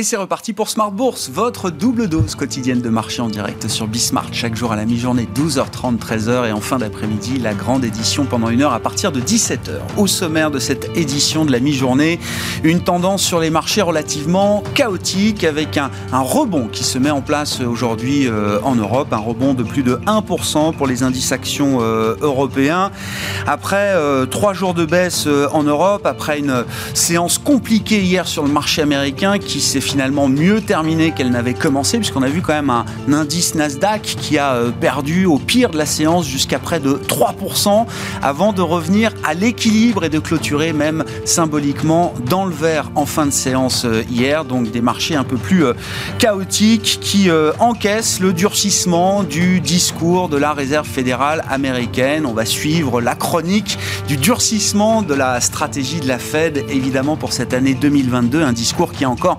Et 0.00 0.02
c'est 0.02 0.16
reparti 0.16 0.54
pour 0.54 0.70
Smart 0.70 0.90
Bourse, 0.90 1.28
votre 1.28 1.68
double 1.68 2.08
dose 2.08 2.34
quotidienne 2.34 2.80
de 2.80 2.88
marché 2.88 3.20
en 3.20 3.28
direct 3.28 3.68
sur 3.68 3.86
Bismart. 3.86 4.32
Chaque 4.32 4.56
jour 4.56 4.72
à 4.72 4.76
la 4.76 4.86
mi-journée, 4.86 5.28
12h30, 5.34 5.98
13h 5.98 6.48
et 6.48 6.52
en 6.52 6.60
fin 6.62 6.78
d'après-midi, 6.78 7.38
la 7.38 7.52
grande 7.52 7.84
édition 7.84 8.24
pendant 8.24 8.48
une 8.48 8.62
heure 8.62 8.72
à 8.72 8.80
partir 8.80 9.12
de 9.12 9.20
17h. 9.20 9.72
Au 9.98 10.06
sommaire 10.06 10.50
de 10.50 10.58
cette 10.58 10.96
édition 10.96 11.44
de 11.44 11.52
la 11.52 11.60
mi-journée, 11.60 12.18
une 12.64 12.80
tendance 12.80 13.22
sur 13.22 13.40
les 13.40 13.50
marchés 13.50 13.82
relativement 13.82 14.62
chaotique 14.74 15.44
avec 15.44 15.76
un, 15.76 15.90
rebond 16.12 16.68
qui 16.68 16.82
se 16.82 16.96
met 16.96 17.10
en 17.10 17.20
place 17.20 17.60
aujourd'hui 17.60 18.26
euh, 18.26 18.58
en 18.62 18.76
Europe, 18.76 19.12
un 19.12 19.18
rebond 19.18 19.52
de 19.52 19.64
plus 19.64 19.82
de 19.82 19.96
1% 20.06 20.74
pour 20.76 20.86
les 20.86 21.02
indices 21.02 21.32
actions 21.32 21.80
euh, 21.82 22.16
européens. 22.22 22.90
Après 23.46 23.92
euh, 23.96 24.24
trois 24.24 24.54
jours 24.54 24.72
de 24.72 24.86
baisse 24.86 25.28
en 25.52 25.62
Europe, 25.62 26.06
après 26.06 26.38
une 26.38 26.64
séance 26.94 27.36
compliquée 27.36 28.00
hier 28.00 28.26
sur 28.26 28.44
le 28.44 28.50
marché 28.50 28.80
américain 28.80 29.38
qui 29.38 29.60
s'est 29.60 29.89
finalement 29.90 30.28
mieux 30.28 30.60
terminée 30.60 31.10
qu'elle 31.10 31.30
n'avait 31.30 31.52
commencé, 31.52 31.98
puisqu'on 31.98 32.22
a 32.22 32.28
vu 32.28 32.42
quand 32.42 32.52
même 32.52 32.70
un, 32.70 32.84
indice 33.12 33.56
Nasdaq 33.56 34.02
qui 34.02 34.38
a 34.38 34.52
euh, 34.52 34.70
perdu 34.70 35.26
au 35.26 35.36
pire 35.36 35.70
de 35.70 35.76
la 35.76 35.84
séance 35.84 36.28
jusqu'à 36.28 36.60
près 36.60 36.78
de 36.78 36.92
3% 36.92 37.86
avant 38.22 38.52
de 38.52 38.62
revenir 38.62 39.12
à 39.24 39.34
l'équilibre 39.34 40.04
et 40.04 40.08
de 40.08 40.20
clôturer 40.20 40.72
même 40.72 41.04
symboliquement 41.24 42.14
dans 42.26 42.44
le 42.44 42.54
vert 42.54 42.92
en 42.94 43.04
fin 43.04 43.26
de 43.26 43.32
séance 43.32 43.84
euh, 43.84 44.04
hier. 44.08 44.44
Donc 44.44 44.70
des 44.70 44.80
marchés 44.80 45.16
un 45.16 45.24
peu 45.24 45.36
plus 45.36 45.64
euh, 45.64 45.72
chaotiques 46.20 46.98
qui 47.00 47.28
encaissent 47.58 48.20
le 48.20 48.32
durcissement 48.32 49.22
du 49.22 49.60
discours 49.60 50.28
de 50.28 50.36
la 50.36 50.52
Réserve 50.52 50.86
fédérale 50.86 51.42
américaine. 51.48 52.26
On 52.26 52.32
va 52.32 52.44
suivre 52.44 53.00
la 53.00 53.14
chronique 53.14 53.78
du 54.06 54.16
durcissement 54.16 55.02
de 55.02 55.14
la 55.14 55.40
stratégie 55.40 56.00
de 56.00 56.06
la 56.06 56.18
Fed, 56.18 56.64
évidemment 56.68 57.16
pour 57.16 57.32
cette 57.32 57.54
année 57.54 57.74
2022, 57.74 58.42
un 58.42 58.52
discours 58.52 58.92
qui 58.92 59.04
a 59.04 59.10
encore 59.10 59.38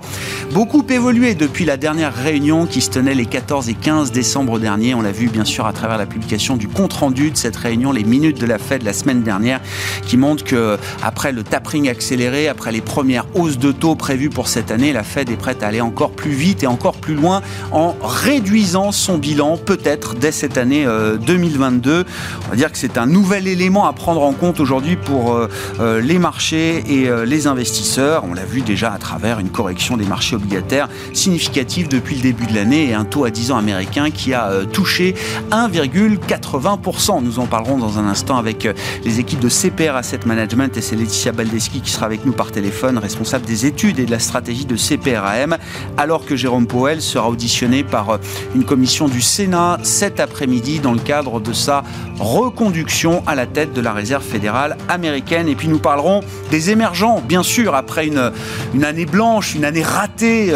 beaucoup 0.52 0.84
évolué 0.88 1.34
depuis 1.34 1.64
la 1.64 1.76
dernière 1.76 2.14
réunion 2.14 2.66
qui 2.66 2.80
se 2.80 2.90
tenait 2.90 3.14
les 3.14 3.26
14 3.26 3.68
et 3.68 3.74
15 3.74 4.12
décembre 4.12 4.58
dernier. 4.58 4.94
On 4.94 5.02
l'a 5.02 5.12
vu 5.12 5.28
bien 5.28 5.44
sûr 5.44 5.66
à 5.66 5.72
travers 5.72 5.98
la 5.98 6.06
publication 6.06 6.56
du 6.56 6.68
compte-rendu 6.68 7.30
de 7.30 7.36
cette 7.36 7.56
réunion, 7.56 7.92
les 7.92 8.04
minutes 8.04 8.40
de 8.40 8.46
la 8.46 8.58
Fed 8.58 8.82
la 8.82 8.92
semaine 8.92 9.22
dernière, 9.22 9.60
qui 10.06 10.16
montrent 10.16 10.44
que 10.44 10.78
après 11.02 11.32
le 11.32 11.42
tapering 11.42 11.88
accéléré, 11.88 12.48
après 12.48 12.72
les 12.72 12.80
premières 12.80 13.26
hausses 13.34 13.58
de 13.58 13.72
taux 13.72 13.94
prévues 13.94 14.30
pour 14.30 14.48
cette 14.48 14.70
année, 14.70 14.92
la 14.92 15.02
Fed 15.02 15.30
est 15.30 15.36
prête 15.36 15.62
à 15.62 15.68
aller 15.68 15.80
encore 15.80 16.12
plus 16.12 16.32
vite 16.32 16.62
et 16.62 16.66
encore 16.66 16.96
plus 16.96 17.14
loin 17.14 17.42
en 17.70 17.94
réduisant 18.02 18.92
son 18.92 19.18
bilan, 19.18 19.56
peut-être 19.56 20.14
dès 20.14 20.32
cette 20.32 20.58
année 20.58 20.86
2022. 21.26 21.90
Euh, 21.90 22.04
On 22.46 22.50
va 22.50 22.56
dire 22.56 22.72
que 22.72 22.78
c'est 22.78 22.98
un 22.98 23.06
nouvel 23.06 23.46
élément 23.46 23.86
à 23.86 23.92
prendre 23.92 24.22
en 24.22 24.32
compte 24.32 24.60
aujourd'hui 24.60 24.96
pour 24.96 25.34
euh, 25.34 25.48
euh, 25.80 26.00
les 26.00 26.18
marchés 26.18 26.84
et 26.88 27.10
les 27.26 27.46
investisseurs. 27.46 28.24
On 28.24 28.34
l'a 28.34 28.44
vu 28.44 28.60
déjà 28.62 28.92
à 28.92 28.98
travers 28.98 29.38
une 29.38 29.50
correction 29.50 29.96
des 29.96 30.04
marchés 30.04 30.21
obligataires 30.32 30.88
significative 31.12 31.88
depuis 31.88 32.16
le 32.16 32.22
début 32.22 32.46
de 32.46 32.54
l'année 32.54 32.88
et 32.88 32.94
un 32.94 33.04
taux 33.04 33.24
à 33.24 33.30
10 33.30 33.52
ans 33.52 33.56
américain 33.56 34.10
qui 34.10 34.34
a 34.34 34.48
euh, 34.50 34.64
touché 34.64 35.14
1,80%. 35.50 37.22
Nous 37.22 37.38
en 37.38 37.46
parlerons 37.46 37.78
dans 37.78 37.98
un 37.98 38.06
instant 38.06 38.36
avec 38.36 38.66
euh, 38.66 38.72
les 39.04 39.20
équipes 39.20 39.40
de 39.40 39.48
CPR 39.48 39.96
Asset 39.96 40.20
Management 40.26 40.76
et 40.76 40.80
c'est 40.80 40.96
Laetitia 40.96 41.32
Baldeschi 41.32 41.80
qui 41.80 41.90
sera 41.90 42.06
avec 42.06 42.24
nous 42.24 42.32
par 42.32 42.50
téléphone, 42.50 42.98
responsable 42.98 43.44
des 43.46 43.66
études 43.66 43.98
et 43.98 44.06
de 44.06 44.10
la 44.10 44.18
stratégie 44.18 44.64
de 44.64 44.76
CPRAM, 44.76 45.56
alors 45.96 46.24
que 46.24 46.36
Jérôme 46.36 46.66
Powell 46.66 47.02
sera 47.02 47.28
auditionné 47.28 47.82
par 47.82 48.10
euh, 48.10 48.18
une 48.54 48.64
commission 48.64 49.08
du 49.08 49.20
Sénat 49.20 49.78
cet 49.82 50.20
après-midi 50.20 50.80
dans 50.80 50.92
le 50.92 51.00
cadre 51.00 51.40
de 51.40 51.52
sa 51.52 51.82
reconduction 52.18 53.22
à 53.26 53.34
la 53.34 53.46
tête 53.46 53.72
de 53.72 53.80
la 53.80 53.92
Réserve 53.92 54.24
fédérale 54.24 54.76
américaine. 54.88 55.48
Et 55.48 55.54
puis 55.54 55.68
nous 55.68 55.78
parlerons 55.78 56.20
des 56.50 56.70
émergents, 56.70 57.20
bien 57.26 57.42
sûr, 57.42 57.74
après 57.74 58.06
une 58.06 58.84
année 58.84 59.06
blanche, 59.06 59.54
une 59.54 59.64
année 59.64 59.82
ratée 59.82 60.11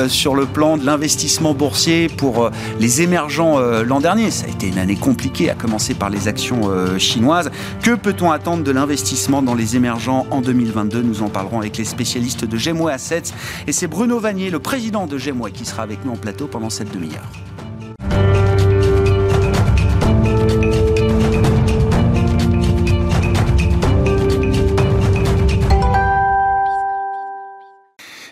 sur 0.09 0.35
le 0.35 0.47
plan 0.47 0.77
de 0.77 0.85
l'investissement 0.85 1.55
boursier 1.55 2.09
pour 2.09 2.51
les 2.79 3.03
émergents 3.03 3.59
l'an 3.59 4.01
dernier. 4.01 4.31
Ça 4.31 4.47
a 4.47 4.49
été 4.49 4.69
une 4.69 4.79
année 4.79 4.97
compliquée, 4.97 5.51
à 5.51 5.55
commencer 5.55 5.95
par 5.95 6.11
les 6.11 6.29
actions 6.29 6.71
chinoises. 6.99 7.51
Que 7.83 7.95
peut-on 7.95 8.31
attendre 8.31 8.63
de 8.63 8.71
l'investissement 8.71 9.43
dans 9.43 9.55
les 9.55 9.77
émergents 9.77 10.27
en 10.31 10.41
2022 10.41 11.03
Nous 11.03 11.23
en 11.23 11.29
parlerons 11.29 11.61
avec 11.61 11.77
les 11.79 11.85
spécialistes 11.85 12.45
de 12.45 12.57
Gemway 12.57 12.93
Assets. 12.93 13.33
Et 13.67 13.73
c'est 13.73 13.87
Bruno 13.87 14.19
Vanier, 14.19 14.51
le 14.51 14.59
président 14.59 15.07
de 15.07 15.19
Gemway, 15.19 15.51
qui 15.51 15.65
sera 15.65 15.83
avec 15.83 16.05
nous 16.05 16.13
en 16.13 16.17
plateau 16.17 16.47
pendant 16.47 16.71
cette 16.71 16.93
demi-heure. 16.93 17.56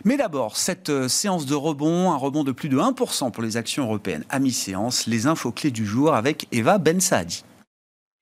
Mais 0.07 0.19
d'abord, 0.19 0.59
cette 0.59 0.91
euh, 0.91 1.09
séance 1.09 1.47
de 1.47 1.55
rebond, 1.55 2.13
un 2.13 2.17
rebond 2.17 2.45
de 2.45 2.53
plus 2.53 2.69
de 2.69 2.77
1% 2.77 3.31
pour 3.31 3.43
les 3.43 3.57
actions 3.57 3.85
européennes 3.85 4.25
à 4.29 4.39
mi-séance, 4.39 5.07
les 5.07 5.27
infos 5.27 5.51
clés 5.51 5.71
du 5.71 5.87
jour 5.87 6.15
avec 6.15 6.47
Eva 6.53 6.77
Ben 6.77 7.01
Saadi. 7.01 7.43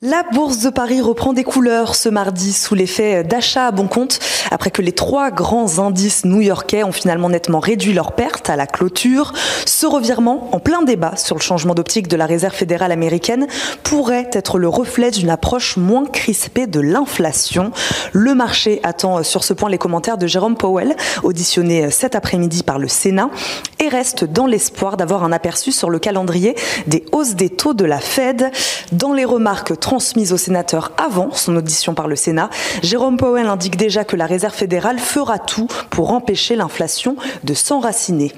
La 0.05 0.25
bourse 0.25 0.59
de 0.59 0.69
Paris 0.69 1.01
reprend 1.01 1.33
des 1.33 1.45
couleurs 1.45 1.95
ce 1.95 2.09
mardi 2.09 2.53
sous 2.53 2.75
l'effet 2.75 3.23
d'achat 3.23 3.69
à 3.69 3.71
bon 3.71 3.87
compte 3.87 4.19
après 4.51 4.73
que 4.73 4.83
les 4.83 4.91
trois 4.91 5.31
grands 5.31 5.79
indices 5.79 6.25
new-yorkais 6.25 6.83
ont 6.83 6.91
finalement 6.91 7.29
nettement 7.29 7.61
réduit 7.61 7.93
leurs 7.93 8.11
pertes 8.11 8.51
à 8.51 8.57
la 8.57 8.67
clôture. 8.67 9.33
Ce 9.65 9.87
revirement, 9.87 10.49
en 10.51 10.59
plein 10.59 10.83
débat 10.83 11.15
sur 11.15 11.37
le 11.37 11.41
changement 11.41 11.75
d'optique 11.75 12.09
de 12.09 12.17
la 12.17 12.27
Réserve 12.27 12.53
fédérale 12.53 12.91
américaine, 12.91 13.47
pourrait 13.85 14.29
être 14.33 14.59
le 14.59 14.67
reflet 14.67 15.13
d'une 15.13 15.31
approche 15.31 15.77
moins 15.77 16.05
crispée 16.07 16.67
de 16.67 16.81
l'inflation. 16.81 17.71
Le 18.13 18.35
marché 18.35 18.81
attend 18.83 19.23
sur 19.23 19.45
ce 19.45 19.55
point 19.55 19.71
les 19.71 19.79
commentaires 19.79 20.19
de 20.19 20.27
Jérôme 20.27 20.57
Powell, 20.57 20.97
auditionné 21.23 21.93
cet 21.93 22.17
après-midi 22.17 22.65
par 22.65 22.81
le 22.81 22.89
Sénat, 22.89 23.31
et 23.79 23.87
reste 23.87 24.25
dans 24.25 24.47
l'espoir 24.47 24.97
d'avoir 24.97 25.23
un 25.23 25.31
aperçu 25.31 25.71
sur 25.71 25.91
le 25.91 26.01
calendrier 26.01 26.57
des 26.89 27.05
hausses 27.13 27.37
des 27.37 27.51
taux 27.51 27.75
de 27.75 27.85
la 27.85 28.01
Fed. 28.01 28.51
Dans 28.91 29.13
les 29.13 29.25
remarques 29.25 29.79
transmise 29.93 30.33
au 30.33 30.39
sénateur 30.39 30.93
avant 30.97 31.33
son 31.33 31.55
audition 31.55 31.93
par 31.93 32.09
le 32.09 32.17
Sénat, 32.17 32.49
Jérôme 32.83 33.19
Powell 33.19 33.47
indique 33.47 33.77
déjà 33.77 34.05
que 34.05 34.17
la 34.17 34.25
Réserve 34.25 34.55
fédérale 34.55 34.99
fera 34.99 35.39
tout 35.39 35.69
pour 35.91 36.13
empêcher 36.13 36.57
l'inflation 36.57 37.15
de 37.45 37.53
s'enraciner. 37.53 38.33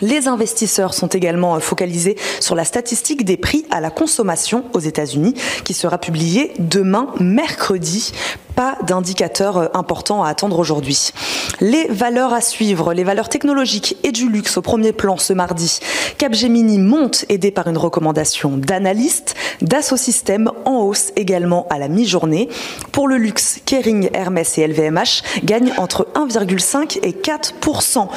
Les 0.00 0.26
investisseurs 0.26 0.94
sont 0.94 1.08
également 1.08 1.60
focalisés 1.60 2.16
sur 2.40 2.54
la 2.54 2.64
statistique 2.64 3.26
des 3.26 3.36
prix 3.36 3.66
à 3.70 3.82
la 3.82 3.90
consommation 3.90 4.64
aux 4.72 4.80
États-Unis 4.80 5.34
qui 5.64 5.74
sera 5.74 5.98
publiée 5.98 6.54
demain 6.58 7.08
mercredi 7.20 8.12
pas 8.56 8.76
d'indicateur 8.86 9.58
euh, 9.58 9.68
important 9.74 10.24
à 10.24 10.30
attendre 10.30 10.58
aujourd'hui. 10.58 11.12
Les 11.60 11.86
valeurs 11.88 12.32
à 12.32 12.40
suivre, 12.40 12.94
les 12.94 13.04
valeurs 13.04 13.28
technologiques 13.28 13.96
et 14.02 14.10
du 14.10 14.28
luxe 14.28 14.56
au 14.56 14.62
premier 14.62 14.92
plan 14.92 15.18
ce 15.18 15.34
mardi. 15.34 15.78
Capgemini 16.18 16.78
monte 16.78 17.26
aidé 17.28 17.50
par 17.50 17.68
une 17.68 17.76
recommandation 17.76 18.56
d'analystes, 18.56 19.36
Dassault 19.60 19.98
Systèmes 19.98 20.50
en 20.64 20.78
hausse 20.78 21.12
également 21.16 21.66
à 21.70 21.78
la 21.78 21.88
mi-journée. 21.88 22.48
Pour 22.92 23.08
le 23.08 23.18
luxe, 23.18 23.60
Kering, 23.66 24.08
Hermès 24.14 24.58
et 24.58 24.66
LVMH 24.66 25.44
gagnent 25.44 25.72
entre 25.76 26.08
1,5 26.14 26.98
et 27.02 27.12
4% 27.12 28.08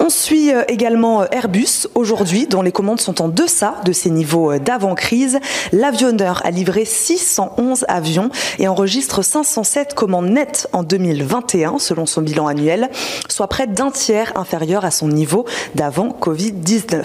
On 0.00 0.08
suit 0.08 0.52
euh, 0.52 0.64
également 0.68 1.22
euh, 1.22 1.26
Airbus 1.30 1.86
aujourd'hui 1.94 2.46
dont 2.46 2.62
les 2.62 2.72
commandes 2.72 3.00
sont 3.00 3.20
en 3.20 3.28
deçà 3.28 3.74
de 3.84 3.92
ces 3.92 4.10
niveaux 4.10 4.58
d'avant-crise. 4.58 5.38
L'avionneur 5.72 6.40
a 6.44 6.50
livré 6.50 6.86
611 6.86 7.84
avions 7.88 8.30
et 8.58 8.68
enregistre 8.68 9.20
507 9.82 9.94
commandes 9.94 10.30
nettes 10.30 10.68
en 10.72 10.82
2021, 10.82 11.78
selon 11.78 12.06
son 12.06 12.22
bilan 12.22 12.46
annuel, 12.46 12.90
soit 13.28 13.48
près 13.48 13.66
d'un 13.66 13.90
tiers 13.90 14.32
inférieur 14.36 14.84
à 14.84 14.90
son 14.90 15.08
niveau 15.08 15.44
d'avant 15.74 16.16
Covid-19. 16.20 17.04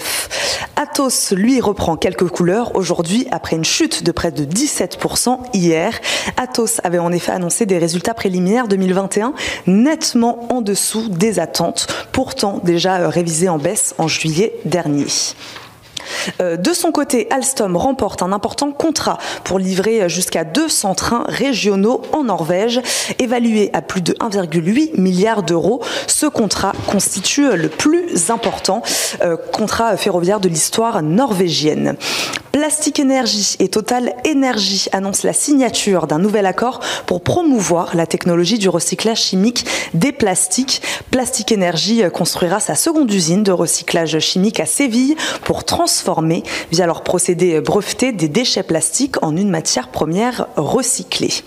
Atos, 0.76 1.32
lui, 1.32 1.60
reprend 1.60 1.96
quelques 1.96 2.28
couleurs 2.28 2.76
aujourd'hui 2.76 3.26
après 3.32 3.56
une 3.56 3.64
chute 3.64 4.04
de 4.04 4.12
près 4.12 4.30
de 4.30 4.44
17% 4.44 5.38
hier. 5.52 5.98
Atos 6.36 6.80
avait 6.84 7.00
en 7.00 7.10
effet 7.10 7.32
annoncé 7.32 7.66
des 7.66 7.78
résultats 7.78 8.14
préliminaires 8.14 8.68
2021 8.68 9.32
nettement 9.66 10.46
en 10.52 10.60
dessous 10.60 11.08
des 11.08 11.40
attentes, 11.40 11.88
pourtant 12.12 12.60
déjà 12.62 13.08
révisés 13.08 13.48
en 13.48 13.58
baisse 13.58 13.94
en 13.98 14.06
juillet 14.06 14.54
dernier. 14.64 15.06
Euh, 16.40 16.56
de 16.56 16.72
son 16.72 16.92
côté, 16.92 17.26
Alstom 17.30 17.76
remporte 17.76 18.22
un 18.22 18.32
important 18.32 18.72
contrat 18.72 19.18
pour 19.44 19.58
livrer 19.58 20.08
jusqu'à 20.08 20.44
200 20.44 20.94
trains 20.94 21.24
régionaux 21.28 22.02
en 22.12 22.24
Norvège, 22.24 22.80
évalué 23.18 23.70
à 23.72 23.82
plus 23.82 24.02
de 24.02 24.12
1,8 24.14 25.00
milliard 25.00 25.42
d'euros. 25.42 25.82
Ce 26.06 26.26
contrat 26.26 26.72
constitue 26.86 27.56
le 27.56 27.68
plus 27.68 28.30
important 28.30 28.82
euh, 29.22 29.36
contrat 29.52 29.96
ferroviaire 29.96 30.40
de 30.40 30.48
l'histoire 30.48 31.02
norvégienne. 31.02 31.96
Plastic 32.58 32.98
Energy 32.98 33.54
et 33.60 33.68
Total 33.68 34.12
Energy 34.26 34.88
annoncent 34.90 35.24
la 35.24 35.32
signature 35.32 36.08
d'un 36.08 36.18
nouvel 36.18 36.44
accord 36.44 36.80
pour 37.06 37.20
promouvoir 37.20 37.94
la 37.94 38.04
technologie 38.04 38.58
du 38.58 38.68
recyclage 38.68 39.22
chimique 39.22 39.64
des 39.94 40.10
plastiques. 40.10 40.82
Plastic 41.12 41.52
Energy 41.52 42.02
construira 42.12 42.58
sa 42.58 42.74
seconde 42.74 43.12
usine 43.12 43.44
de 43.44 43.52
recyclage 43.52 44.18
chimique 44.18 44.58
à 44.58 44.66
Séville 44.66 45.14
pour 45.44 45.62
transformer, 45.62 46.42
via 46.72 46.86
leur 46.86 47.04
procédé 47.04 47.60
breveté, 47.60 48.10
des 48.10 48.28
déchets 48.28 48.64
plastiques 48.64 49.22
en 49.22 49.36
une 49.36 49.50
matière 49.50 49.86
première 49.86 50.48
recyclée. 50.56 51.44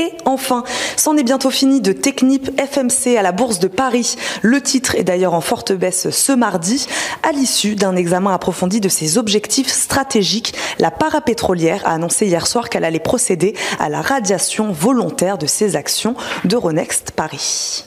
Et 0.00 0.14
enfin, 0.24 0.64
c'en 0.96 1.18
est 1.18 1.22
bientôt 1.22 1.50
fini 1.50 1.82
de 1.82 1.92
Technip 1.92 2.50
FMC 2.58 3.18
à 3.18 3.22
la 3.22 3.32
Bourse 3.32 3.58
de 3.58 3.68
Paris. 3.68 4.16
Le 4.40 4.62
titre 4.62 4.94
est 4.94 5.04
d'ailleurs 5.04 5.34
en 5.34 5.42
forte 5.42 5.72
baisse 5.72 6.08
ce 6.08 6.32
mardi, 6.32 6.86
à 7.22 7.32
l'issue 7.32 7.74
d'un 7.74 7.94
examen 7.96 8.32
approfondi 8.32 8.80
de 8.80 8.88
ses 8.88 9.18
objectifs 9.18 9.68
stratégiques. 9.68 10.54
La 10.78 10.90
parapétrolière 10.90 11.82
a 11.84 11.90
annoncé 11.90 12.26
hier 12.26 12.46
soir 12.46 12.70
qu'elle 12.70 12.84
allait 12.84 12.98
procéder 12.98 13.54
à 13.78 13.90
la 13.90 14.00
radiation 14.00 14.72
volontaire 14.72 15.36
de 15.36 15.46
ses 15.46 15.76
actions 15.76 16.14
d'Euronext 16.44 17.10
Paris. 17.10 17.84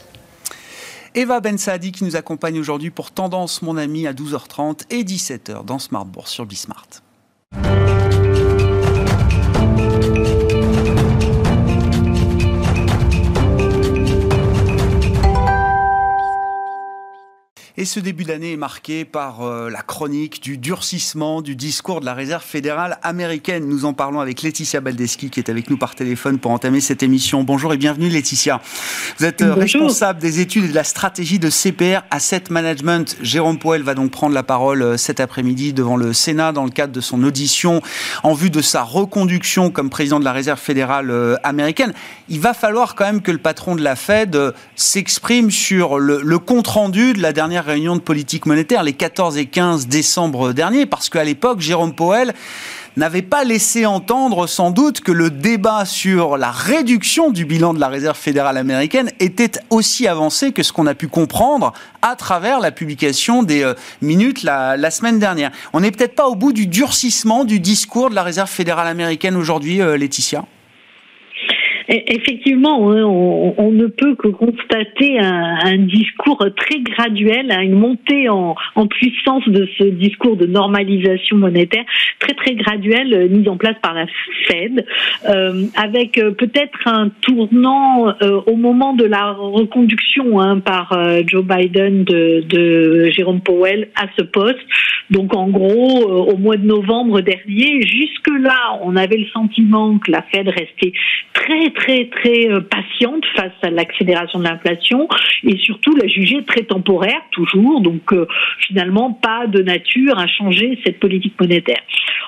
Eva 1.15 1.39
Ben 1.39 1.57
Saadi 1.57 1.91
qui 1.91 2.03
nous 2.03 2.15
accompagne 2.15 2.59
aujourd'hui 2.59 2.91
pour 2.91 3.09
Tendance 3.09 3.63
Mon 3.63 3.75
Ami 3.75 4.05
à 4.05 4.13
12h30 4.13 4.81
et 4.91 5.03
17h 5.03 5.65
dans 5.65 5.79
Smart 5.79 6.05
Bourse 6.05 6.31
sur 6.31 6.45
Bismart. 6.45 6.87
Et 17.75 17.85
ce 17.85 17.99
début 17.99 18.23
d'année 18.23 18.51
est 18.51 18.57
marqué 18.57 19.03
par 19.03 19.41
euh, 19.41 19.67
la 19.67 19.81
chronique 19.81 20.43
du 20.43 20.59
durcissement 20.59 21.41
du 21.41 21.55
discours 21.55 22.01
de 22.01 22.05
la 22.05 22.13
Réserve 22.13 22.43
fédérale 22.43 22.99
américaine. 23.01 23.67
Nous 23.67 23.85
en 23.85 23.93
parlons 23.93 24.19
avec 24.19 24.43
Laetitia 24.43 24.79
Baldeschi 24.79 25.31
qui 25.31 25.39
est 25.39 25.49
avec 25.49 25.71
nous 25.71 25.77
par 25.77 25.95
téléphone 25.95 26.37
pour 26.37 26.51
entamer 26.51 26.81
cette 26.81 27.01
émission. 27.01 27.43
Bonjour 27.43 27.73
et 27.73 27.77
bienvenue 27.77 28.09
Laetitia. 28.09 28.61
Vous 29.17 29.25
êtes 29.25 29.41
euh, 29.41 29.55
responsable 29.55 30.19
des 30.19 30.39
études 30.39 30.65
et 30.65 30.67
de 30.67 30.75
la 30.75 30.83
stratégie 30.83 31.39
de 31.39 31.49
CPR 31.49 32.03
Asset 32.11 32.43
Management. 32.51 33.17
Jérôme 33.21 33.57
Poel 33.57 33.81
va 33.81 33.95
donc 33.95 34.11
prendre 34.11 34.35
la 34.35 34.43
parole 34.43 34.83
euh, 34.83 34.97
cet 34.97 35.19
après-midi 35.19 35.73
devant 35.73 35.97
le 35.97 36.13
Sénat 36.13 36.51
dans 36.51 36.65
le 36.65 36.69
cadre 36.69 36.93
de 36.93 37.01
son 37.01 37.23
audition 37.23 37.81
en 38.21 38.35
vue 38.35 38.51
de 38.51 38.61
sa 38.61 38.83
reconduction 38.83 39.71
comme 39.71 39.89
président 39.89 40.19
de 40.19 40.25
la 40.25 40.31
Réserve 40.33 40.59
fédérale 40.59 41.39
américaine. 41.41 41.93
Il 42.29 42.39
va 42.39 42.53
falloir 42.53 42.93
quand 42.93 43.05
même 43.05 43.23
que 43.23 43.31
le 43.31 43.39
patron 43.39 43.75
de 43.75 43.81
la 43.81 43.95
Fed 43.95 44.53
s'exprime 44.75 45.49
sur 45.49 45.97
le, 45.97 46.21
le 46.21 46.37
compte-rendu 46.37 47.13
de 47.13 47.21
la 47.21 47.33
dernière 47.33 47.62
réunion 47.63 47.95
de 47.95 48.01
politique 48.01 48.45
monétaire 48.45 48.83
les 48.83 48.93
14 48.93 49.37
et 49.37 49.45
15 49.45 49.87
décembre 49.87 50.53
dernier, 50.53 50.85
parce 50.85 51.09
qu'à 51.09 51.23
l'époque, 51.23 51.59
Jérôme 51.59 51.95
Powell 51.95 52.33
n'avait 52.95 53.23
pas 53.23 53.43
laissé 53.43 53.85
entendre 53.85 54.45
sans 54.47 54.71
doute 54.71 55.01
que 55.01 55.11
le 55.11 55.29
débat 55.29 55.85
sur 55.85 56.37
la 56.37 56.51
réduction 56.51 57.31
du 57.31 57.45
bilan 57.45 57.73
de 57.73 57.79
la 57.79 57.87
Réserve 57.87 58.17
fédérale 58.17 58.57
américaine 58.57 59.09
était 59.19 59.59
aussi 59.69 60.07
avancé 60.07 60.51
que 60.51 60.61
ce 60.61 60.71
qu'on 60.71 60.85
a 60.85 60.93
pu 60.93 61.07
comprendre 61.07 61.73
à 62.01 62.15
travers 62.15 62.59
la 62.59 62.71
publication 62.71 63.41
des 63.41 63.63
euh, 63.63 63.73
minutes 64.01 64.43
la, 64.43 64.77
la, 64.77 64.91
semaine 64.91 65.17
dernière. 65.17 65.51
On 65.73 65.79
n'est 65.79 65.91
peut-être 65.91 66.15
pas 66.15 66.27
au 66.27 66.35
bout 66.35 66.53
du 66.53 66.67
durcissement 66.67 67.45
du 67.45 67.59
discours 67.59 68.09
de 68.09 68.15
la 68.15 68.23
Réserve 68.23 68.49
fédérale 68.49 68.87
américaine 68.87 69.35
aujourd'hui, 69.35 69.81
euh, 69.81 69.97
Laetitia? 69.97 70.45
Effectivement, 71.87 72.91
hein, 72.91 73.03
on, 73.03 73.71
ne 73.71 73.87
peut 73.87 74.15
que 74.15 74.29
constater 74.29 75.19
un, 75.19 75.77
discours 75.77 76.45
très 76.55 76.79
graduel, 76.79 77.51
hein, 77.51 77.61
une 77.61 77.77
montée 77.77 78.29
en, 78.29 78.55
puissance 78.87 79.47
de 79.47 79.67
ce 79.77 79.83
discours 79.85 80.37
de 80.37 80.45
normalisation 80.45 81.37
monétaire 81.37 81.83
très 82.19 82.33
très 82.33 82.55
graduel 82.55 83.13
euh, 83.13 83.27
mis 83.27 83.47
en 83.49 83.57
place 83.57 83.75
par 83.81 83.93
la 83.93 84.05
Fed, 84.47 84.85
euh, 85.27 85.65
avec 85.75 86.17
euh, 86.17 86.31
peut-être 86.31 86.79
un 86.85 87.09
tournant 87.21 88.13
au 88.45 88.55
moment 88.55 88.93
de 88.93 89.05
la 89.05 89.31
reconduction 89.31 90.39
hein, 90.39 90.59
par 90.59 90.97
Joe 91.27 91.43
Biden 91.43 92.03
de, 92.03 92.43
de, 92.47 93.09
Jérôme 93.11 93.41
Powell 93.41 93.89
à 93.95 94.07
ce 94.17 94.23
poste. 94.23 94.59
Donc 95.13 95.35
en 95.35 95.47
gros, 95.47 96.01
au 96.31 96.37
mois 96.37 96.57
de 96.57 96.65
novembre 96.65 97.21
dernier, 97.21 97.83
jusque 97.83 98.29
là, 98.29 98.79
on 98.81 98.95
avait 98.95 99.17
le 99.17 99.27
sentiment 99.27 99.99
que 99.99 100.09
la 100.09 100.23
Fed 100.23 100.47
restait 100.47 100.91
très 101.33 101.69
très 101.69 102.05
très 102.05 102.51
euh, 102.51 102.61
patiente 102.61 103.23
face 103.35 103.53
à 103.61 103.69
l'accélération 103.69 104.39
de 104.39 104.45
l'inflation 104.45 105.07
et 105.43 105.55
surtout 105.57 105.95
la 105.95 106.07
juger 106.07 106.43
très 106.45 106.63
temporaire 106.63 107.21
toujours. 107.31 107.81
Donc 107.81 108.11
euh, 108.11 108.25
finalement 108.67 109.13
pas 109.13 109.45
de 109.45 109.61
nature 109.61 110.17
à 110.17 110.25
changer 110.25 110.79
cette 110.83 110.99
politique 110.99 111.39
monétaire. 111.39 111.83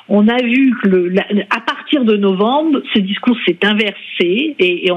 On 0.08 0.28
a 0.28 0.38
vu 0.38 0.72
que 0.84 1.16
à 1.50 1.62
partir 1.62 2.06
de 2.06 2.16
novembre, 2.16 2.82
ce 2.94 3.00
discours 3.00 3.36
s'est 3.48 3.58
inversé 3.64 4.56
et, 4.60 4.92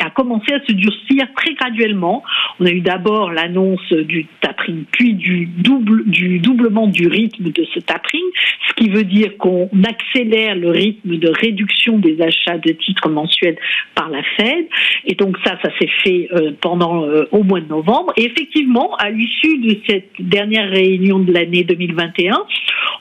a 0.00 0.10
commencé 0.10 0.52
à 0.52 0.60
se 0.66 0.72
durcir 0.72 1.26
très 1.36 1.54
graduellement. 1.54 2.24
On 2.58 2.66
a 2.66 2.70
eu 2.70 2.80
d'abord 2.80 3.30
l'annonce 3.30 3.92
du 3.92 4.26
tapering, 4.40 4.84
puis 4.90 5.14
du 5.14 5.46
double 5.46 6.02
du 6.06 6.40
doublement 6.40 6.88
du 6.88 7.06
rythme 7.20 7.50
de 7.50 7.64
ce 7.74 7.80
tapering, 7.80 8.24
ce 8.68 8.74
qui 8.74 8.90
veut 8.90 9.04
dire 9.04 9.36
qu'on 9.38 9.68
accélère 9.84 10.54
le 10.54 10.70
rythme 10.70 11.16
de 11.16 11.28
réduction 11.28 11.98
des 11.98 12.20
achats 12.20 12.58
de 12.58 12.72
titres 12.72 13.08
mensuels 13.08 13.56
par 13.94 14.08
la 14.08 14.22
Fed. 14.36 14.66
Et 15.06 15.14
donc 15.14 15.36
ça, 15.44 15.58
ça 15.62 15.70
s'est 15.78 15.90
fait 16.02 16.28
euh, 16.32 16.52
pendant 16.60 17.04
euh, 17.04 17.28
au 17.32 17.42
mois 17.42 17.60
de 17.60 17.68
novembre. 17.68 18.12
Et 18.16 18.24
effectivement, 18.24 18.94
à 18.96 19.10
l'issue 19.10 19.58
de 19.58 19.76
cette 19.88 20.12
dernière 20.18 20.70
réunion 20.70 21.18
de 21.18 21.32
l'année 21.32 21.64
2021, 21.64 22.44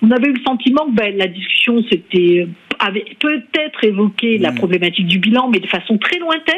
on 0.01 0.11
avait 0.11 0.27
eu 0.27 0.33
le 0.33 0.43
sentiment 0.43 0.85
que 0.85 0.95
ben, 0.95 1.17
la 1.17 1.27
discussion 1.27 1.83
s'était 1.89 2.47
avait 2.79 3.05
peut-être 3.19 3.83
évoqué 3.83 4.37
la 4.37 4.51
hmm. 4.51 4.55
problématique 4.55 5.07
du 5.07 5.19
bilan, 5.19 5.49
mais 5.49 5.59
de 5.59 5.67
façon 5.67 5.97
très 5.97 6.17
lointaine. 6.17 6.55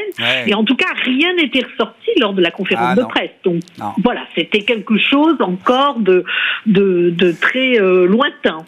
Et 0.47 0.53
en 0.53 0.63
tout 0.63 0.75
cas, 0.75 0.93
rien 1.03 1.33
n'était 1.35 1.65
ressorti 1.65 2.11
lors 2.19 2.33
de 2.33 2.41
la 2.41 2.51
conférence 2.51 2.89
ah, 2.91 2.95
de 2.95 3.03
presse. 3.03 3.31
Donc 3.43 3.61
voilà, 4.03 4.21
c'était 4.35 4.61
quelque 4.61 4.97
chose 4.99 5.35
encore 5.39 5.99
de, 5.99 6.23
de, 6.67 7.09
de 7.09 7.31
très 7.41 7.81
euh, 7.81 8.07
lointain. 8.07 8.59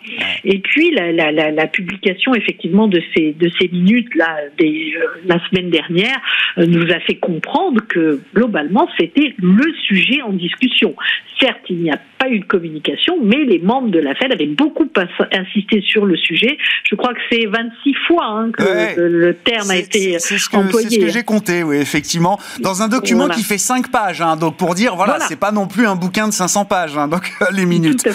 Et 0.44 0.60
puis 0.60 0.92
la, 0.92 1.12
la, 1.12 1.32
la, 1.32 1.52
la, 1.52 1.68
publication 1.68 2.36
effectivement 2.36 2.88
de 2.88 3.02
ces, 3.16 3.34
de 3.34 3.50
ces 3.60 3.70
minutes 3.70 4.14
là, 4.16 4.36
des, 4.58 4.94
euh, 4.98 5.22
la 5.26 5.40
semaine 5.48 5.70
dernière 5.70 6.20
euh, 6.58 6.66
nous 6.66 6.92
a 6.92 7.00
fait 7.00 7.16
comprendre 7.16 7.82
que 7.88 8.20
globalement 8.36 8.90
c'était 9.00 9.34
le 9.38 9.72
sujet 9.88 10.22
en 10.22 10.34
discussion. 10.34 10.96
Certes, 11.40 11.62
il 11.70 11.78
n'y 11.78 11.92
a 11.92 12.00
pas 12.20 12.30
eu 12.30 12.40
de 12.40 12.46
communication, 12.46 13.18
mais 13.22 13.44
les 13.44 13.60
membres 13.60 13.90
de 13.90 14.00
la 14.00 14.16
Fed 14.16 14.32
avaient 14.32 14.46
beaucoup 14.46 14.88
insisté 15.32 15.82
sur 15.82 16.06
le 16.06 16.16
sujet. 16.16 16.58
Je 16.84 16.96
crois 16.96 17.14
que 17.14 17.20
c'est 17.32 17.46
26 17.46 17.94
fois 18.08 18.26
hein, 18.26 18.52
que 18.52 19.02
le 19.02 19.34
terme 19.34 19.72
a 19.72 19.78
été 19.78 20.18
employé. 20.54 20.90
C'est 20.90 20.96
ce 20.96 21.00
que 21.00 21.10
j'ai 21.10 21.24
compté, 21.24 21.64
oui, 21.64 21.78
effectivement, 21.78 22.40
dans 22.60 22.82
un 22.82 22.88
document 22.88 23.28
qui 23.30 23.44
fait 23.44 23.58
5 23.58 23.90
pages. 23.92 24.22
Hein, 24.22 24.38
donc 24.38 24.58
pour 24.58 24.76
dire, 24.76 24.96
voilà, 24.96 25.20
c'est 25.22 25.40
pas 25.40 25.52
non 25.52 25.68
plus 25.68 25.86
un 25.86 25.96
bouquin 25.96 26.28
de 26.28 26.34
500 26.34 26.66
pages, 26.66 26.98
hein, 26.98 27.08
donc 27.08 27.32
les 27.52 27.66
minutes. 27.66 28.08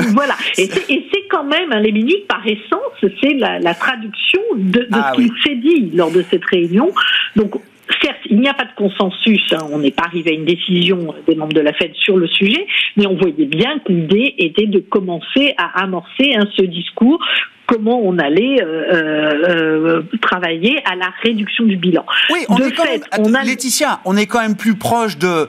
voilà, 0.14 0.34
et 0.58 0.68
c'est 0.68 1.28
quand 1.30 1.44
même, 1.44 1.70
les 1.82 1.92
minutes 1.92 2.26
par 2.28 2.46
essence, 2.46 3.12
c'est 3.20 3.34
la, 3.34 3.74
traduction 3.74 4.40
de, 4.56 4.80
de 4.80 4.88
ah 4.92 5.12
ce 5.14 5.22
qui 5.22 5.32
s'est 5.42 5.56
dit 5.56 5.90
lors 5.94 6.10
de 6.10 6.24
cette 6.30 6.44
réunion. 6.44 6.90
Donc 7.36 7.54
certes, 8.02 8.20
il 8.30 8.40
n'y 8.40 8.48
a 8.48 8.54
pas 8.54 8.64
de 8.64 8.74
consensus, 8.76 9.42
hein. 9.52 9.66
on 9.72 9.78
n'est 9.78 9.90
pas 9.90 10.04
arrivé 10.04 10.30
à 10.30 10.34
une 10.34 10.44
décision 10.44 11.14
des 11.26 11.34
membres 11.34 11.52
de 11.52 11.60
la 11.60 11.72
Fed 11.72 11.92
sur 11.94 12.16
le 12.16 12.26
sujet, 12.28 12.66
mais 12.96 13.06
on 13.06 13.16
voyait 13.16 13.46
bien 13.46 13.78
que 13.80 13.92
l'idée 13.92 14.34
était 14.38 14.66
de 14.66 14.78
commencer 14.78 15.54
à 15.58 15.82
amorcer 15.82 16.34
hein, 16.34 16.46
ce 16.56 16.62
discours 16.62 17.20
comment 17.66 18.00
on 18.02 18.18
allait 18.18 18.62
euh, 18.62 18.92
euh, 18.92 20.02
travailler 20.20 20.78
à 20.84 20.94
la 20.96 21.10
réduction 21.22 21.64
du 21.64 21.76
bilan. 21.76 22.04
Oui, 22.30 22.40
on 22.48 22.58
est 22.58 22.72
quand 22.72 22.84
même, 22.84 23.46
Laetitia, 23.46 24.00
on 24.04 24.16
est 24.16 24.26
quand 24.26 24.40
même 24.40 24.56
plus 24.56 24.74
proche 24.74 25.16
de 25.16 25.48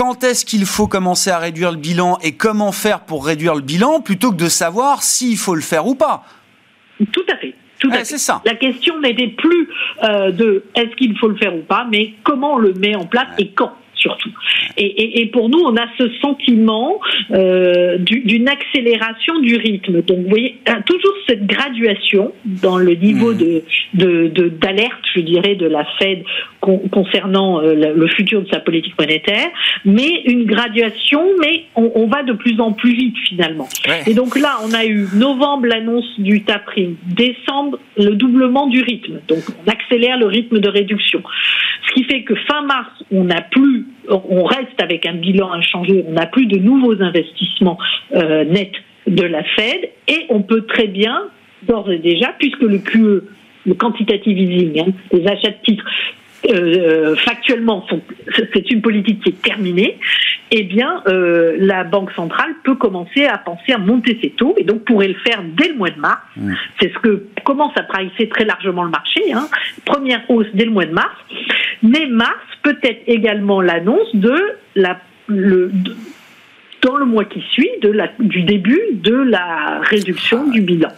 quand 0.00 0.24
est-ce 0.24 0.46
qu'il 0.46 0.64
faut 0.64 0.86
commencer 0.86 1.28
à 1.28 1.38
réduire 1.38 1.70
le 1.70 1.76
bilan 1.76 2.16
et 2.22 2.32
comment 2.32 2.72
faire 2.72 3.00
pour 3.00 3.26
réduire 3.26 3.54
le 3.54 3.60
bilan 3.60 4.00
plutôt 4.00 4.30
que 4.30 4.36
de 4.36 4.48
savoir 4.48 5.02
s'il 5.02 5.36
faut 5.36 5.54
le 5.54 5.60
faire 5.60 5.86
ou 5.86 5.94
pas? 5.94 6.24
Tout 7.12 7.26
à 7.30 7.36
fait. 7.36 7.54
Tout 7.78 7.90
à 7.92 8.02
Ça. 8.02 8.40
La 8.46 8.54
question 8.54 8.98
n'était 8.98 9.28
plus 9.28 9.68
euh, 10.02 10.30
de 10.30 10.64
est-ce 10.74 10.96
qu'il 10.96 11.18
faut 11.18 11.28
le 11.28 11.36
faire 11.36 11.54
ou 11.54 11.60
pas, 11.60 11.86
mais 11.90 12.14
comment 12.22 12.54
on 12.54 12.58
le 12.58 12.72
met 12.72 12.96
en 12.96 13.04
place 13.04 13.28
et 13.36 13.50
quand 13.50 13.72
surtout. 14.00 14.30
Et, 14.76 15.26
pour 15.32 15.48
nous, 15.48 15.58
on 15.58 15.76
a 15.76 15.86
ce 15.98 16.08
sentiment 16.20 16.98
euh, 17.30 17.98
d'une 17.98 18.48
accélération 18.48 19.38
du 19.40 19.56
rythme. 19.56 20.02
Donc, 20.02 20.18
vous 20.20 20.28
voyez, 20.28 20.56
euh, 20.68 20.72
toujours 20.86 21.14
cette 21.28 21.46
graduation 21.46 22.32
dans 22.44 22.78
le 22.78 22.94
niveau 22.94 23.32
mmh. 23.32 23.38
de 23.94 24.48
d'alerte, 24.60 25.04
je 25.14 25.20
dirais, 25.20 25.54
de 25.54 25.66
la 25.66 25.84
Fed 25.98 26.24
concernant 26.60 27.60
euh, 27.60 27.74
le 27.74 28.08
futur 28.08 28.42
de 28.42 28.48
sa 28.48 28.60
politique 28.60 28.98
monétaire, 28.98 29.48
mais 29.84 30.22
une 30.26 30.44
graduation, 30.44 31.22
mais 31.40 31.64
on, 31.74 32.06
va 32.06 32.22
de 32.22 32.32
plus 32.32 32.60
en 32.60 32.72
plus 32.72 32.94
vite 32.94 33.16
finalement. 33.28 33.68
Et 34.06 34.14
donc 34.14 34.38
là, 34.38 34.58
on 34.64 34.74
a 34.74 34.84
eu 34.84 35.06
novembre 35.14 35.66
l'annonce 35.66 36.08
du 36.18 36.42
tapering, 36.42 36.96
décembre 37.06 37.78
le 37.96 38.10
doublement 38.10 38.66
du 38.66 38.82
rythme, 38.82 39.20
donc 39.28 39.38
on 39.64 39.70
accélère 39.70 40.18
le 40.18 40.26
rythme 40.26 40.58
de 40.58 40.68
réduction. 40.68 41.22
Qui 42.00 42.06
fait 42.06 42.22
que 42.22 42.34
fin 42.34 42.62
mars, 42.62 42.88
on 43.12 43.24
n'a 43.24 43.42
plus, 43.42 43.84
on 44.08 44.44
reste 44.44 44.80
avec 44.80 45.04
un 45.04 45.12
bilan 45.12 45.52
inchangé, 45.52 46.02
on 46.08 46.12
n'a 46.12 46.24
plus 46.24 46.46
de 46.46 46.56
nouveaux 46.56 47.02
investissements 47.02 47.76
euh, 48.14 48.42
nets 48.44 48.72
de 49.06 49.22
la 49.22 49.44
Fed, 49.44 49.90
et 50.08 50.24
on 50.30 50.40
peut 50.40 50.62
très 50.62 50.86
bien, 50.86 51.24
d'ores 51.64 51.90
et 51.92 51.98
déjà, 51.98 52.28
puisque 52.38 52.62
le 52.62 52.78
QE 52.78 53.24
le 53.66 53.74
quantitative 53.74 54.38
easing, 54.38 54.80
hein, 54.80 54.92
les 55.12 55.26
achats 55.26 55.50
de 55.50 55.62
titres, 55.62 55.84
euh, 56.48 57.16
factuellement, 57.16 57.86
c'est 58.52 58.70
une 58.70 58.80
politique 58.80 59.22
qui 59.22 59.30
est 59.30 59.42
terminée, 59.42 59.98
eh 60.50 60.64
bien, 60.64 61.02
euh, 61.06 61.56
la 61.58 61.84
Banque 61.84 62.10
centrale 62.12 62.50
peut 62.64 62.74
commencer 62.74 63.26
à 63.26 63.38
penser 63.38 63.72
à 63.72 63.78
monter 63.78 64.18
ses 64.22 64.30
taux 64.30 64.54
et 64.56 64.64
donc 64.64 64.84
pourrait 64.84 65.08
le 65.08 65.18
faire 65.26 65.42
dès 65.44 65.68
le 65.68 65.74
mois 65.74 65.90
de 65.90 66.00
mars. 66.00 66.20
C'est 66.80 66.92
ce 66.92 66.98
que 66.98 67.26
commence 67.44 67.76
à 67.76 67.82
trahir 67.82 68.10
très 68.30 68.44
largement 68.44 68.84
le 68.84 68.90
marché. 68.90 69.32
Hein. 69.32 69.48
première 69.84 70.22
hausse 70.30 70.48
dès 70.54 70.64
le 70.64 70.70
mois 70.70 70.86
de 70.86 70.92
mars. 70.92 71.14
Mais 71.82 72.06
mars 72.06 72.38
peut 72.62 72.78
être 72.82 73.02
également 73.06 73.60
l'annonce 73.60 74.14
de 74.14 74.36
la 74.74 74.98
le, 75.26 75.70
dans 76.82 76.96
le 76.96 77.04
mois 77.04 77.24
qui 77.24 77.40
suit 77.52 77.70
de 77.82 77.90
la, 77.90 78.08
du 78.18 78.42
début 78.42 78.80
de 78.94 79.14
la 79.14 79.80
réduction 79.82 80.48
du 80.50 80.60
bilan. 80.60 80.88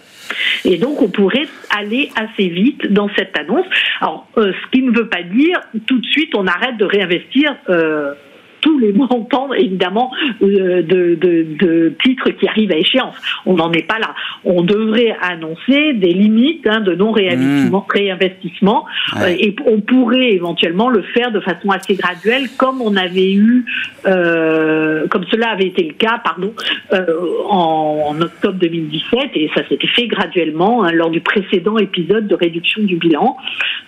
Et 0.64 0.79
donc, 0.79 1.02
on 1.02 1.09
pourrait 1.09 1.49
aller 1.71 2.11
assez 2.17 2.49
vite 2.49 2.93
dans 2.93 3.09
cette 3.17 3.37
annonce. 3.38 3.67
Alors, 4.00 4.29
euh, 4.37 4.52
ce 4.52 4.71
qui 4.71 4.83
ne 4.83 4.91
veut 4.91 5.09
pas 5.09 5.23
dire 5.23 5.61
tout 5.87 5.99
de 5.99 6.07
suite 6.07 6.35
on 6.35 6.47
arrête 6.47 6.76
de 6.76 6.85
réinvestir. 6.85 7.57
Euh, 7.69 8.14
tous 8.62 8.78
les 8.78 8.92
montants, 8.92 9.52
évidemment, 9.52 10.11
euh, 10.42 10.83
de, 10.83 11.14
de, 11.21 11.47
de, 11.59 11.92
titres 12.02 12.31
qui 12.31 12.49
arrivent 12.49 12.73
à 12.73 12.78
échéance. 12.78 13.16
On 13.45 13.54
n'en 13.54 13.71
est 13.73 13.87
pas 13.87 13.99
là. 13.99 14.14
On 14.45 14.62
devrait 14.62 15.14
annoncer 15.21 15.92
des 15.95 16.14
limites 16.14 16.66
hein, 16.66 16.81
de 16.81 16.95
non-réinvestissement 16.95 18.85
mmh. 19.14 19.19
euh, 19.21 19.37
et 19.38 19.54
on 19.66 19.81
pourrait 19.81 20.33
éventuellement 20.33 20.88
le 20.88 21.02
faire 21.02 21.31
de 21.33 21.40
façon 21.40 21.71
assez 21.71 21.95
graduelle, 21.95 22.49
comme 22.57 22.81
on 22.81 22.97
avait 22.97 23.33
eu, 23.33 23.64
euh, 24.07 25.07
comme 25.09 25.25
cela 25.31 25.50
avait 25.50 25.66
été 25.66 25.83
le 25.83 25.95
cas, 25.95 26.21
pardon, 26.25 26.54
euh, 26.92 27.04
en, 27.49 28.07
en, 28.09 28.21
octobre 28.21 28.59
2017 28.59 29.31
et 29.35 29.50
ça 29.54 29.66
s'était 29.69 29.88
fait 29.88 30.07
graduellement 30.07 30.85
hein, 30.85 30.92
lors 30.92 31.11
du 31.11 31.21
précédent 31.21 31.78
épisode 31.78 32.28
de 32.28 32.35
réduction 32.35 32.83
du 32.83 32.97
bilan. 32.97 33.37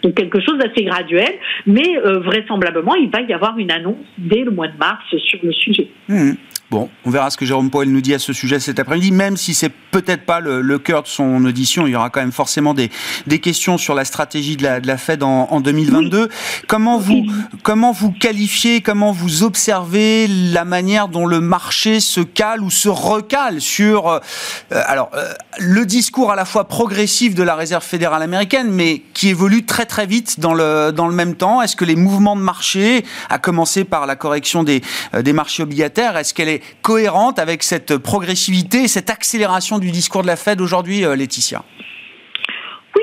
Donc 0.02 0.14
quelque 0.14 0.40
chose 0.40 0.58
d'assez 0.58 0.84
graduel, 0.84 1.32
mais 1.66 1.96
euh, 2.04 2.18
vraisemblablement 2.18 2.94
il 2.94 3.10
va 3.10 3.22
y 3.22 3.32
avoir 3.32 3.58
une 3.58 3.70
annonce 3.70 3.96
dès 4.18 4.44
le 4.44 4.50
mois 4.50 4.63
de 4.68 4.78
mars 4.78 5.04
sur 5.16 5.38
le 5.42 5.52
sujet. 5.52 5.88
Mmh. 6.08 6.32
Bon, 6.70 6.88
on 7.04 7.10
verra 7.10 7.28
ce 7.30 7.36
que 7.36 7.44
Jérôme 7.44 7.70
Poel 7.70 7.90
nous 7.90 8.00
dit 8.00 8.14
à 8.14 8.18
ce 8.18 8.32
sujet 8.32 8.58
cet 8.58 8.78
après-midi, 8.78 9.12
même 9.12 9.36
si 9.36 9.52
c'est 9.52 9.68
peut-être 9.68 10.24
pas 10.24 10.40
le, 10.40 10.78
cœur 10.78 11.02
de 11.02 11.08
son 11.08 11.44
audition. 11.44 11.86
Il 11.86 11.90
y 11.90 11.96
aura 11.96 12.08
quand 12.08 12.20
même 12.20 12.32
forcément 12.32 12.72
des, 12.72 12.90
des 13.26 13.38
questions 13.38 13.76
sur 13.76 13.94
la 13.94 14.04
stratégie 14.04 14.56
de 14.56 14.62
la, 14.62 14.80
de 14.80 14.86
la 14.86 14.96
Fed 14.96 15.22
en, 15.22 15.48
en 15.50 15.60
2022. 15.60 16.30
Comment 16.66 16.98
vous, 16.98 17.26
comment 17.62 17.92
vous 17.92 18.10
qualifiez, 18.10 18.80
comment 18.80 19.12
vous 19.12 19.42
observez 19.42 20.26
la 20.26 20.64
manière 20.64 21.08
dont 21.08 21.26
le 21.26 21.40
marché 21.40 22.00
se 22.00 22.20
cale 22.20 22.62
ou 22.62 22.70
se 22.70 22.88
recale 22.88 23.60
sur, 23.60 24.08
euh, 24.08 24.20
alors, 24.70 25.10
euh, 25.14 25.32
le 25.58 25.84
discours 25.84 26.32
à 26.32 26.36
la 26.36 26.46
fois 26.46 26.66
progressif 26.66 27.34
de 27.34 27.42
la 27.42 27.54
Réserve 27.54 27.84
fédérale 27.84 28.22
américaine, 28.22 28.70
mais 28.70 29.02
qui 29.12 29.28
évolue 29.28 29.66
très 29.66 29.84
très 29.84 30.06
vite 30.06 30.40
dans 30.40 30.54
le, 30.54 30.92
dans 30.92 31.08
le 31.08 31.14
même 31.14 31.34
temps? 31.34 31.60
Est-ce 31.60 31.76
que 31.76 31.84
les 31.84 31.96
mouvements 31.96 32.36
de 32.36 32.40
marché, 32.40 33.04
à 33.28 33.38
commencer 33.38 33.84
par 33.84 34.06
la 34.06 34.16
correction 34.16 34.64
des, 34.64 34.80
euh, 35.14 35.22
des 35.22 35.34
marchés 35.34 35.62
obligataires, 35.62 36.16
est-ce 36.16 36.32
qu'elle 36.32 36.48
est 36.48 36.53
cohérente 36.82 37.38
avec 37.38 37.62
cette 37.62 37.96
progressivité 37.96 38.84
et 38.84 38.88
cette 38.88 39.10
accélération 39.10 39.78
du 39.78 39.90
discours 39.90 40.22
de 40.22 40.26
la 40.26 40.36
Fed 40.36 40.60
aujourd'hui, 40.60 41.04
euh, 41.04 41.16
Laetitia? 41.16 41.64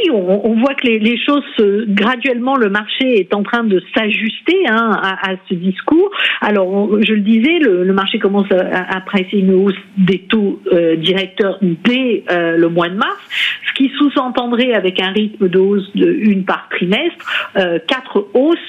Oui, 0.04 0.12
on, 0.12 0.60
voit 0.60 0.74
que 0.76 0.88
les, 0.88 1.18
choses, 1.18 1.44
graduellement, 1.88 2.56
le 2.56 2.70
marché 2.70 3.20
est 3.20 3.34
en 3.34 3.44
train 3.44 3.64
de 3.64 3.82
s'ajuster 3.96 4.58
hein, 4.68 5.00
à, 5.02 5.32
ce 5.50 5.54
discours. 5.54 6.12
Alors, 6.42 7.02
je 7.02 7.14
le 7.14 7.22
disais, 7.22 7.60
le, 7.60 7.92
marché 7.94 8.20
commence 8.20 8.52
à, 8.52 8.96
apprécier 8.96 9.40
une 9.40 9.54
hausse 9.54 9.76
des 9.98 10.20
taux 10.20 10.62
euh, 10.72 10.96
directeurs 10.96 11.58
dès 11.62 12.24
euh, 12.30 12.58
le 12.58 12.70
mois 12.70 12.90
de 12.90 12.96
mars, 12.96 13.20
ce 13.68 13.74
qui 13.74 13.92
sous-entendrait 13.98 14.74
avec 14.74 15.02
un 15.02 15.12
rythme 15.12 15.48
de 15.48 15.60
hausse 15.60 15.90
de 15.96 16.12
une 16.12 16.46
par 16.46 16.68
trimestre, 16.70 17.26
euh, 17.58 17.80
quatre 17.88 18.28
hausses 18.34 18.60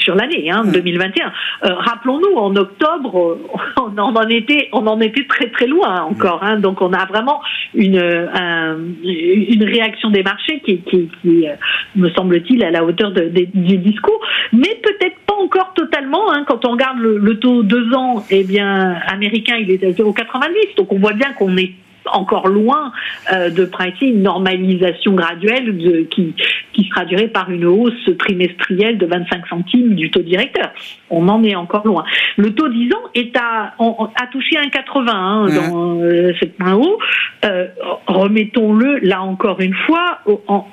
sur 0.00 0.14
l'année 0.14 0.50
hein, 0.50 0.64
2021. 0.64 1.26
Mmh. 1.26 1.32
Rappelons-nous, 1.62 2.36
en 2.36 2.54
octobre, 2.56 3.38
on 3.76 3.98
en 3.98 4.28
était, 4.28 4.68
on 4.72 4.86
en 4.86 5.00
était 5.00 5.24
très 5.24 5.48
très 5.48 5.66
loin 5.66 6.02
encore. 6.02 6.42
Hein, 6.42 6.58
donc, 6.58 6.80
on 6.82 6.92
a 6.92 7.04
vraiment 7.06 7.40
une, 7.74 7.98
un, 7.98 8.76
une 9.04 9.64
réaction 9.86 10.10
des 10.10 10.22
marchés 10.22 10.60
qui, 10.60 10.80
qui, 10.80 11.48
euh, 11.48 11.54
me 11.94 12.10
semble-t-il, 12.10 12.64
à 12.64 12.70
la 12.70 12.84
hauteur 12.84 13.12
de, 13.12 13.28
du 13.28 13.78
discours, 13.78 14.20
mais 14.52 14.80
peut-être 14.82 15.16
pas 15.26 15.34
encore 15.34 15.72
totalement. 15.74 16.32
Hein. 16.32 16.44
Quand 16.46 16.64
on 16.66 16.72
regarde 16.72 16.98
le, 16.98 17.38
taux 17.38 17.62
2 17.62 17.94
ans, 17.94 18.24
eh 18.30 18.44
bien, 18.44 18.96
américain, 19.06 19.56
il 19.56 19.70
est 19.70 19.82
à 19.84 19.90
0,90. 19.90 20.76
Donc 20.76 20.92
on 20.92 20.98
voit 20.98 21.12
bien 21.12 21.32
qu'on 21.32 21.56
est 21.56 21.72
encore 22.12 22.48
loin 22.48 22.92
euh, 23.32 23.50
de 23.50 23.64
pratiquer 23.64 24.06
une 24.06 24.22
normalisation 24.22 25.12
graduelle 25.12 25.76
de, 25.76 26.00
qui, 26.02 26.34
qui 26.72 26.84
se 26.84 26.90
traduirait 26.90 27.28
par 27.28 27.50
une 27.50 27.64
hausse 27.64 28.10
trimestrielle 28.18 28.98
de 28.98 29.06
25 29.06 29.46
centimes 29.48 29.94
du 29.94 30.10
taux 30.10 30.22
directeur. 30.22 30.70
On 31.10 31.28
en 31.28 31.42
est 31.44 31.54
encore 31.54 31.86
loin. 31.86 32.04
Le 32.36 32.54
taux 32.54 32.68
10 32.68 32.92
ans 32.94 33.10
est 33.14 33.36
à, 33.36 33.74
a 33.78 34.26
touché 34.32 34.56
un 34.58 34.68
80 34.68 35.12
hein, 35.12 35.46
dans 35.46 36.00
euh, 36.00 36.32
cette 36.40 36.58
main 36.58 36.74
haut. 36.74 36.98
Euh, 37.44 37.68
remettons-le 38.06 38.98
là 38.98 39.22
encore 39.22 39.60
une 39.60 39.74
fois 39.86 40.18
en, 40.46 40.66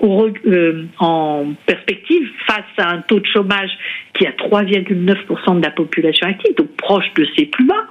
en 1.00 1.46
perspective 1.66 2.28
face 2.48 2.64
à 2.78 2.92
un 2.92 3.02
taux 3.02 3.20
de 3.20 3.26
chômage 3.28 3.72
qui 4.14 4.28
a 4.28 4.32
3,9% 4.32 5.58
de 5.58 5.64
la 5.64 5.72
population 5.72 6.28
active, 6.28 6.56
donc 6.56 6.68
proche 6.78 7.06
de 7.16 7.26
ses 7.36 7.46
plus 7.46 7.66
bas, 7.66 7.88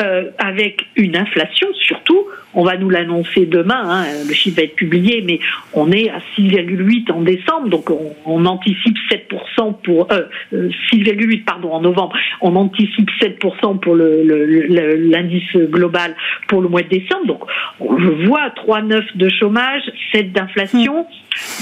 euh, 0.00 0.30
avec 0.38 0.86
une 0.96 1.16
inflation 1.16 1.68
surtout, 1.74 2.26
on 2.54 2.64
va 2.64 2.76
nous 2.76 2.90
l'annoncer 2.90 3.46
demain, 3.46 3.82
hein, 3.84 4.04
le 4.26 4.32
chiffre 4.34 4.56
va 4.56 4.62
être 4.62 4.76
publié, 4.76 5.22
mais 5.26 5.40
on 5.72 5.90
est 5.90 6.08
à 6.10 6.20
6,8 6.36 7.10
en 7.12 7.22
décembre, 7.22 7.68
donc 7.68 7.90
on, 7.90 8.46
anticipe 8.46 8.96
7% 9.10 9.74
pour 9.82 10.12
euh, 10.12 10.28
6,8 10.52 11.40
euh, 11.40 11.42
pardon 11.44 11.72
en 11.72 11.80
novembre, 11.80 12.16
on 12.40 12.54
anticipe 12.56 13.10
7% 13.20 13.80
pour 13.80 13.96
l'indice 13.96 15.54
le, 15.54 15.66
global 15.66 16.14
pour 16.46 16.62
le 16.62 16.68
mois 16.68 16.82
de 16.82 16.88
décembre, 16.88 17.26
donc 17.26 17.42
je 17.80 18.26
vois 18.26 18.48
3,9 18.50 19.16
de 19.16 19.28
chômage, 19.28 19.82
7 20.12 20.32
d'inflation, 20.32 21.06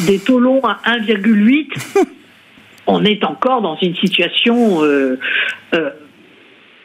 des 0.07 0.19
taux 0.19 0.39
longs 0.39 0.63
à 0.63 0.81
1,8 0.99 2.16
on 2.87 3.05
est 3.05 3.25
encore 3.25 3.63
dans 3.63 3.77
une 3.77 3.95
situation 3.97 4.83
euh, 4.83 5.19
euh, 5.75 5.91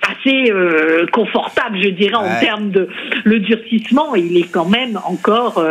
assez 0.01 0.51
euh, 0.51 1.05
confortable, 1.11 1.79
je 1.81 1.89
dirais, 1.89 2.15
en 2.15 2.39
termes 2.39 2.71
de 2.71 2.89
le 3.23 3.39
durcissement. 3.39 4.15
Il 4.15 4.37
est 4.37 4.51
quand 4.51 4.65
même 4.67 4.99
encore 5.05 5.63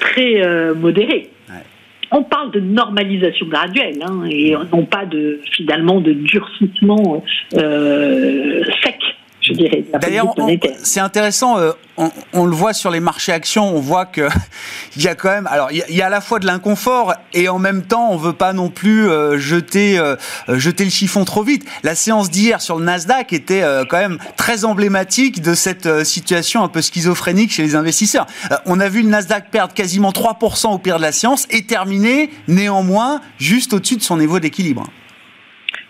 très 0.00 0.42
modéré. 0.74 1.30
On 2.10 2.22
parle 2.22 2.50
de 2.52 2.60
normalisation 2.60 3.46
graduelle 3.46 3.98
hein, 4.02 4.24
et 4.30 4.56
non 4.72 4.86
pas 4.86 5.04
de 5.04 5.40
finalement 5.52 6.00
de 6.00 6.12
durcissement 6.12 7.22
sec. 7.52 8.98
D'ailleurs, 10.00 10.34
c'est 10.82 11.00
intéressant. 11.00 11.58
Euh, 11.58 11.72
on, 12.32 12.44
le 12.46 12.54
voit 12.54 12.72
sur 12.72 12.90
les 12.90 13.00
marchés 13.00 13.32
actions. 13.32 13.74
On 13.74 13.80
voit 13.80 14.06
que 14.06 14.28
il 14.96 15.02
y 15.02 15.08
a 15.08 15.14
quand 15.14 15.30
même. 15.30 15.46
Alors, 15.48 15.70
il 15.72 15.84
y, 15.88 16.02
a 16.02 16.06
à 16.06 16.10
la 16.10 16.20
fois 16.20 16.38
de 16.38 16.46
l'inconfort 16.46 17.14
et 17.32 17.48
en 17.48 17.58
même 17.58 17.82
temps, 17.82 18.10
on 18.10 18.16
veut 18.16 18.32
pas 18.32 18.52
non 18.52 18.70
plus 18.70 19.08
euh, 19.08 19.38
jeter 19.38 19.98
euh, 19.98 20.16
jeter 20.48 20.84
le 20.84 20.90
chiffon 20.90 21.24
trop 21.24 21.42
vite. 21.42 21.64
La 21.82 21.94
séance 21.94 22.30
d'hier 22.30 22.60
sur 22.60 22.78
le 22.78 22.84
Nasdaq 22.84 23.32
était 23.32 23.62
quand 23.88 23.98
même 23.98 24.18
très 24.36 24.64
emblématique 24.64 25.42
de 25.42 25.54
cette 25.54 26.04
situation 26.04 26.62
un 26.62 26.68
peu 26.68 26.82
schizophrénique 26.82 27.52
chez 27.52 27.62
les 27.62 27.74
investisseurs. 27.74 28.26
on 28.66 28.80
a 28.80 28.88
vu 28.88 29.02
le 29.02 29.08
Nasdaq 29.08 29.50
perdre 29.50 29.74
quasiment 29.74 30.10
3% 30.10 30.72
au 30.72 30.78
pire 30.78 30.96
de 30.96 31.02
la 31.02 31.12
séance 31.12 31.46
et 31.50 31.64
terminer 31.64 32.30
néanmoins 32.46 33.20
juste 33.38 33.72
au-dessus 33.72 33.96
de 33.96 34.02
son 34.02 34.16
niveau 34.16 34.38
d'équilibre. 34.40 34.84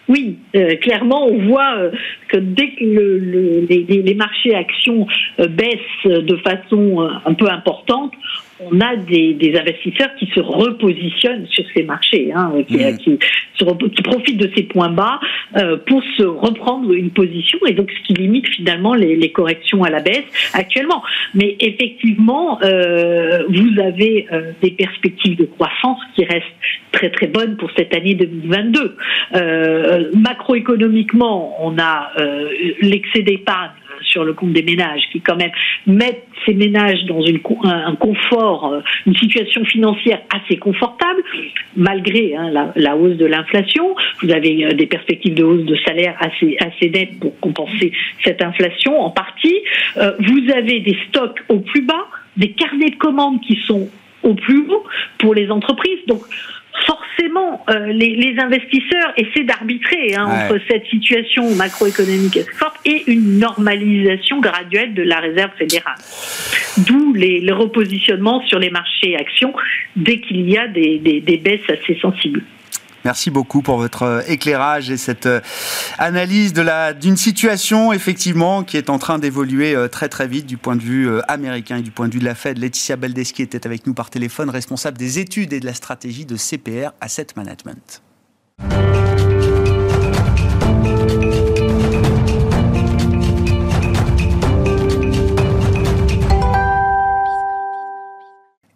Oui, 0.08 0.38
euh, 0.56 0.76
clairement, 0.76 1.26
on 1.26 1.38
voit 1.46 1.76
euh, 1.76 1.90
que 2.28 2.38
dès 2.38 2.70
que 2.70 2.84
le, 2.84 3.66
les, 3.68 3.84
les, 3.84 4.14
marchés 4.14 4.54
actions 4.54 5.06
euh, 5.38 5.46
baissent 5.48 6.06
de 6.06 6.36
façon 6.36 7.06
un 7.24 7.34
peu 7.34 7.48
importante, 7.50 8.12
on 8.60 8.80
a 8.80 8.96
des, 8.96 9.34
des, 9.34 9.58
investisseurs 9.58 10.14
qui 10.18 10.26
se 10.34 10.40
repositionnent 10.40 11.46
sur 11.48 11.64
ces 11.74 11.82
marchés, 11.84 12.32
hein, 12.34 12.52
qui, 12.66 12.76
mmh. 12.76 12.98
qui, 12.98 13.18
qui, 13.58 14.02
profitent 14.02 14.40
de 14.40 14.50
ces 14.56 14.64
points 14.64 14.90
bas 14.90 15.20
euh, 15.56 15.76
pour 15.86 16.02
se 16.16 16.24
reprendre 16.24 16.92
une 16.92 17.10
position 17.10 17.58
et 17.66 17.72
donc 17.72 17.90
ce 17.90 18.06
qui 18.06 18.14
limite 18.14 18.48
finalement 18.48 18.94
les, 18.94 19.16
les 19.16 19.30
corrections 19.30 19.84
à 19.84 19.90
la 19.90 20.00
baisse 20.00 20.24
actuellement. 20.54 21.02
Mais 21.34 21.56
effectivement, 21.60 22.58
euh, 22.62 23.44
vous 23.48 23.80
avez 23.80 24.26
euh, 24.32 24.52
des 24.62 24.70
perspectives 24.72 25.36
de 25.36 25.44
croissance 25.44 26.00
qui 26.14 26.24
restent 26.24 26.44
très 26.92 27.10
très 27.10 27.26
bonnes 27.26 27.56
pour 27.56 27.70
cette 27.76 27.94
année 27.94 28.14
2022. 28.14 28.96
Euh, 29.34 30.10
macroéconomiquement, 30.14 31.56
on 31.60 31.78
a 31.78 32.12
euh, 32.18 32.50
l'excès 32.80 33.22
d'épargne 33.22 33.70
sur 34.02 34.24
le 34.24 34.32
compte 34.32 34.52
des 34.52 34.62
ménages, 34.62 35.02
qui 35.12 35.20
quand 35.20 35.36
même 35.36 35.50
mettent 35.86 36.26
ces 36.46 36.54
ménages 36.54 37.04
dans 37.04 37.22
un 37.64 37.94
confort, 37.96 38.72
euh, 38.72 38.80
une 39.06 39.16
situation 39.16 39.64
financière 39.64 40.20
assez 40.34 40.56
confortable, 40.56 41.22
malgré 41.76 42.34
hein, 42.36 42.50
la, 42.50 42.72
la, 42.76 42.96
hausse 42.96 43.16
de 43.16 43.26
l'inflation. 43.26 43.94
Vous 44.22 44.30
avez 44.30 44.64
euh, 44.64 44.72
des 44.72 44.86
perspectives 44.86 45.34
de 45.34 45.44
hausse 45.44 45.64
de 45.64 45.76
salaire 45.86 46.16
assez, 46.20 46.56
assez 46.60 46.90
nettes 46.90 47.18
pour 47.20 47.38
compenser 47.40 47.92
cette 48.24 48.42
inflation 48.42 49.00
en 49.00 49.10
partie. 49.10 49.56
Euh, 49.96 50.12
vous 50.18 50.52
avez 50.54 50.80
des 50.80 50.96
stocks 51.08 51.40
au 51.48 51.60
plus 51.60 51.82
bas, 51.82 52.06
des 52.36 52.52
carnets 52.52 52.90
de 52.90 52.96
commandes 52.96 53.40
qui 53.42 53.58
sont 53.66 53.88
au 54.22 54.34
plus 54.34 54.66
haut 54.68 54.84
pour 55.18 55.34
les 55.34 55.50
entreprises. 55.50 56.00
Donc, 56.06 56.20
forcément, 56.86 57.64
les, 57.88 58.34
investisseurs 58.38 59.12
essaient 59.16 59.44
d'arbitrer 59.44 60.14
hein, 60.14 60.26
entre 60.26 60.60
cette 60.70 60.86
situation 60.86 61.54
macroéconomique 61.54 62.38
forte 62.52 62.76
et 62.84 63.04
une 63.10 63.38
normalisation 63.38 64.40
graduelle 64.40 64.94
de 64.94 65.02
la 65.02 65.18
réserve 65.18 65.50
fédérale. 65.58 65.98
D'où 66.78 67.12
les, 67.14 67.50
repositionnements 67.52 68.42
sur 68.46 68.58
les 68.58 68.70
marchés 68.70 69.16
actions 69.16 69.52
dès 69.96 70.18
qu'il 70.18 70.48
y 70.48 70.56
a 70.56 70.68
des 70.68 71.40
baisses 71.42 71.68
assez 71.68 71.98
sensibles. 72.00 72.42
Merci 73.04 73.30
beaucoup 73.30 73.62
pour 73.62 73.78
votre 73.78 74.02
euh, 74.02 74.20
éclairage 74.26 74.90
et 74.90 74.96
cette 74.96 75.26
euh, 75.26 75.40
analyse 75.98 76.52
d'une 77.00 77.16
situation 77.16 77.92
effectivement 77.92 78.64
qui 78.64 78.76
est 78.76 78.90
en 78.90 78.98
train 78.98 79.18
d'évoluer 79.18 79.74
euh, 79.74 79.88
très 79.88 80.08
très 80.08 80.26
vite 80.26 80.46
du 80.46 80.56
point 80.56 80.76
de 80.76 80.82
vue 80.82 81.08
américain 81.28 81.78
et 81.78 81.82
du 81.82 81.90
point 81.90 82.08
de 82.08 82.14
vue 82.14 82.20
de 82.20 82.24
la 82.24 82.34
Fed. 82.34 82.58
Laetitia 82.58 82.96
Baldeschi 82.96 83.42
était 83.42 83.66
avec 83.66 83.86
nous 83.86 83.94
par 83.94 84.10
téléphone, 84.10 84.50
responsable 84.50 84.98
des 84.98 85.18
études 85.18 85.52
et 85.52 85.60
de 85.60 85.66
la 85.66 85.74
stratégie 85.74 86.26
de 86.26 86.36
CPR 86.36 86.90
Asset 87.00 87.28
Management. 87.36 88.02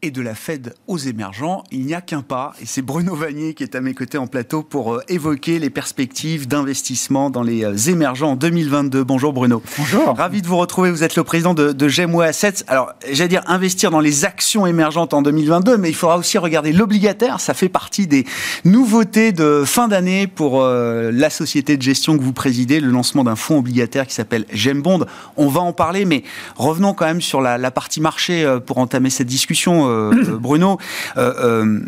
Et 0.04 0.10
de 0.10 0.20
la 0.20 0.34
Fed 0.34 0.74
aux 0.88 0.98
émergents, 0.98 1.62
il 1.70 1.86
n'y 1.86 1.94
a 1.94 2.00
qu'un 2.00 2.22
pas. 2.22 2.54
Et 2.60 2.66
c'est 2.66 2.82
Bruno 2.82 3.14
Vanier 3.14 3.54
qui 3.54 3.62
est 3.62 3.76
à 3.76 3.80
mes 3.80 3.94
côtés 3.94 4.18
en 4.18 4.26
plateau 4.26 4.64
pour 4.64 4.94
euh, 4.94 5.02
évoquer 5.08 5.60
les 5.60 5.70
perspectives 5.70 6.48
d'investissement 6.48 7.30
dans 7.30 7.44
les 7.44 7.64
euh, 7.64 7.76
émergents 7.76 8.32
en 8.32 8.36
2022. 8.36 9.04
Bonjour 9.04 9.32
Bruno. 9.32 9.62
Bonjour. 9.78 10.16
Ravi 10.16 10.42
de 10.42 10.48
vous 10.48 10.56
retrouver. 10.56 10.90
Vous 10.90 11.04
êtes 11.04 11.14
le 11.14 11.22
président 11.22 11.54
de, 11.54 11.70
de 11.70 11.88
Gemway 11.88 12.26
Assets. 12.26 12.64
Alors, 12.66 12.92
j'allais 13.12 13.28
dire 13.28 13.44
investir 13.46 13.92
dans 13.92 14.00
les 14.00 14.24
actions 14.24 14.66
émergentes 14.66 15.14
en 15.14 15.22
2022, 15.22 15.78
mais 15.78 15.90
il 15.90 15.94
faudra 15.94 16.18
aussi 16.18 16.36
regarder 16.36 16.72
l'obligataire. 16.72 17.38
Ça 17.38 17.54
fait 17.54 17.68
partie 17.68 18.08
des 18.08 18.26
nouveautés 18.64 19.30
de 19.30 19.62
fin 19.64 19.86
d'année 19.86 20.26
pour 20.26 20.62
euh, 20.62 21.12
la 21.12 21.30
société 21.30 21.76
de 21.76 21.82
gestion 21.82 22.18
que 22.18 22.24
vous 22.24 22.32
présidez, 22.32 22.80
le 22.80 22.88
lancement 22.88 23.22
d'un 23.22 23.36
fonds 23.36 23.58
obligataire 23.58 24.08
qui 24.08 24.14
s'appelle 24.14 24.46
Gembond. 24.52 25.06
On 25.36 25.46
va 25.46 25.60
en 25.60 25.72
parler, 25.72 26.06
mais 26.06 26.24
revenons 26.56 26.92
quand 26.92 27.06
même 27.06 27.20
sur 27.20 27.40
la, 27.40 27.56
la 27.56 27.70
partie 27.70 28.00
marché 28.00 28.58
pour 28.66 28.78
entamer 28.78 29.08
cette 29.08 29.28
discussion 29.28 29.91
Bruno. 30.40 30.78
Euh, 31.16 31.32
euh, 31.38 31.80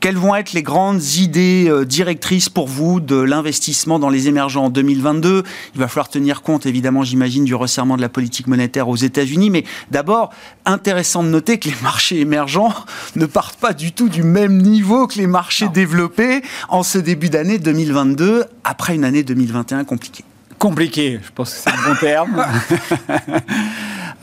quelles 0.00 0.16
vont 0.16 0.34
être 0.34 0.54
les 0.54 0.62
grandes 0.64 1.02
idées 1.18 1.70
directrices 1.86 2.48
pour 2.48 2.66
vous 2.66 2.98
de 2.98 3.14
l'investissement 3.16 4.00
dans 4.00 4.08
les 4.08 4.26
émergents 4.26 4.64
en 4.64 4.70
2022 4.70 5.44
Il 5.74 5.80
va 5.80 5.86
falloir 5.86 6.08
tenir 6.08 6.42
compte, 6.42 6.66
évidemment, 6.66 7.04
j'imagine, 7.04 7.44
du 7.44 7.54
resserrement 7.54 7.96
de 7.96 8.00
la 8.00 8.08
politique 8.08 8.48
monétaire 8.48 8.88
aux 8.88 8.96
États-Unis. 8.96 9.50
Mais 9.50 9.64
d'abord, 9.92 10.30
intéressant 10.64 11.22
de 11.22 11.28
noter 11.28 11.58
que 11.58 11.68
les 11.68 11.76
marchés 11.82 12.18
émergents 12.18 12.74
ne 13.14 13.26
partent 13.26 13.60
pas 13.60 13.72
du 13.72 13.92
tout 13.92 14.08
du 14.08 14.24
même 14.24 14.60
niveau 14.60 15.06
que 15.06 15.18
les 15.18 15.28
marchés 15.28 15.68
développés 15.68 16.42
en 16.68 16.82
ce 16.82 16.98
début 16.98 17.28
d'année 17.28 17.58
2022, 17.58 18.44
après 18.64 18.96
une 18.96 19.04
année 19.04 19.22
2021 19.22 19.84
compliquée. 19.84 20.24
Compliqué, 20.62 21.18
je 21.20 21.30
pense 21.34 21.52
que 21.52 21.58
c'est 21.58 21.70
un 21.70 21.88
bon 21.88 21.96
terme. 21.98 22.46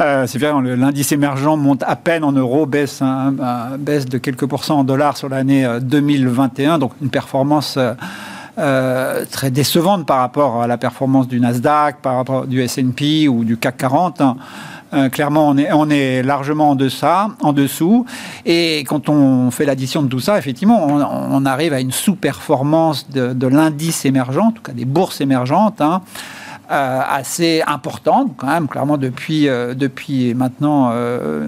Euh, 0.02 0.28
c'est 0.28 0.40
bien, 0.40 0.62
l'indice 0.62 1.12
émergent 1.12 1.58
monte 1.58 1.84
à 1.84 1.98
peine 1.98 2.24
en 2.24 2.32
euros, 2.32 2.66
baisse, 2.66 3.02
de 3.02 4.18
quelques 4.18 4.46
pourcents 4.46 4.80
en 4.80 4.84
dollars 4.86 5.18
sur 5.18 5.28
l'année 5.28 5.68
2021, 5.82 6.76
euh, 6.76 6.78
donc 6.78 6.94
une 7.02 7.10
performance 7.10 7.78
euh, 8.58 9.26
très 9.30 9.52
décevante 9.52 10.06
par 10.06 10.20
rapport 10.20 10.62
à 10.62 10.68
la 10.68 10.78
performance 10.78 11.28
du 11.28 11.42
Nasdaq, 11.42 11.98
par 12.02 12.16
rapport 12.16 12.48
du 12.48 12.62
S&P 12.62 13.28
ou 13.28 13.44
du 13.44 13.58
CAC 13.58 13.76
40. 13.76 14.22
Hein. 14.22 15.10
clairement, 15.10 15.50
on 15.50 15.58
est, 15.58 15.70
on 15.74 15.90
est 15.90 16.24
largement 16.24 16.70
en 16.70 16.76
deçà, 16.76 17.28
en 17.42 17.52
dessous. 17.52 18.06
Et 18.46 18.86
quand 18.88 19.10
on 19.10 19.52
fait 19.52 19.66
l'addition 19.66 20.02
de 20.02 20.08
tout 20.08 20.22
ça, 20.22 20.38
effectivement, 20.38 20.88
on, 20.88 21.46
arrive 21.46 21.74
à 21.74 21.82
une 21.82 21.92
sous-performance 21.92 23.10
de, 23.10 23.48
l'indice 23.48 24.06
émergent, 24.06 24.38
en 24.38 24.52
tout 24.52 24.62
cas 24.62 24.72
des 24.72 24.86
bourses 24.86 25.20
émergentes. 25.20 25.82
Hein. 25.82 26.02
Euh, 26.72 27.02
assez 27.04 27.64
importante, 27.66 28.34
quand 28.38 28.46
même, 28.46 28.68
clairement, 28.68 28.98
depuis, 28.98 29.50
euh, 29.50 29.74
depuis 29.74 30.36
maintenant 30.36 30.92
euh, 30.94 31.48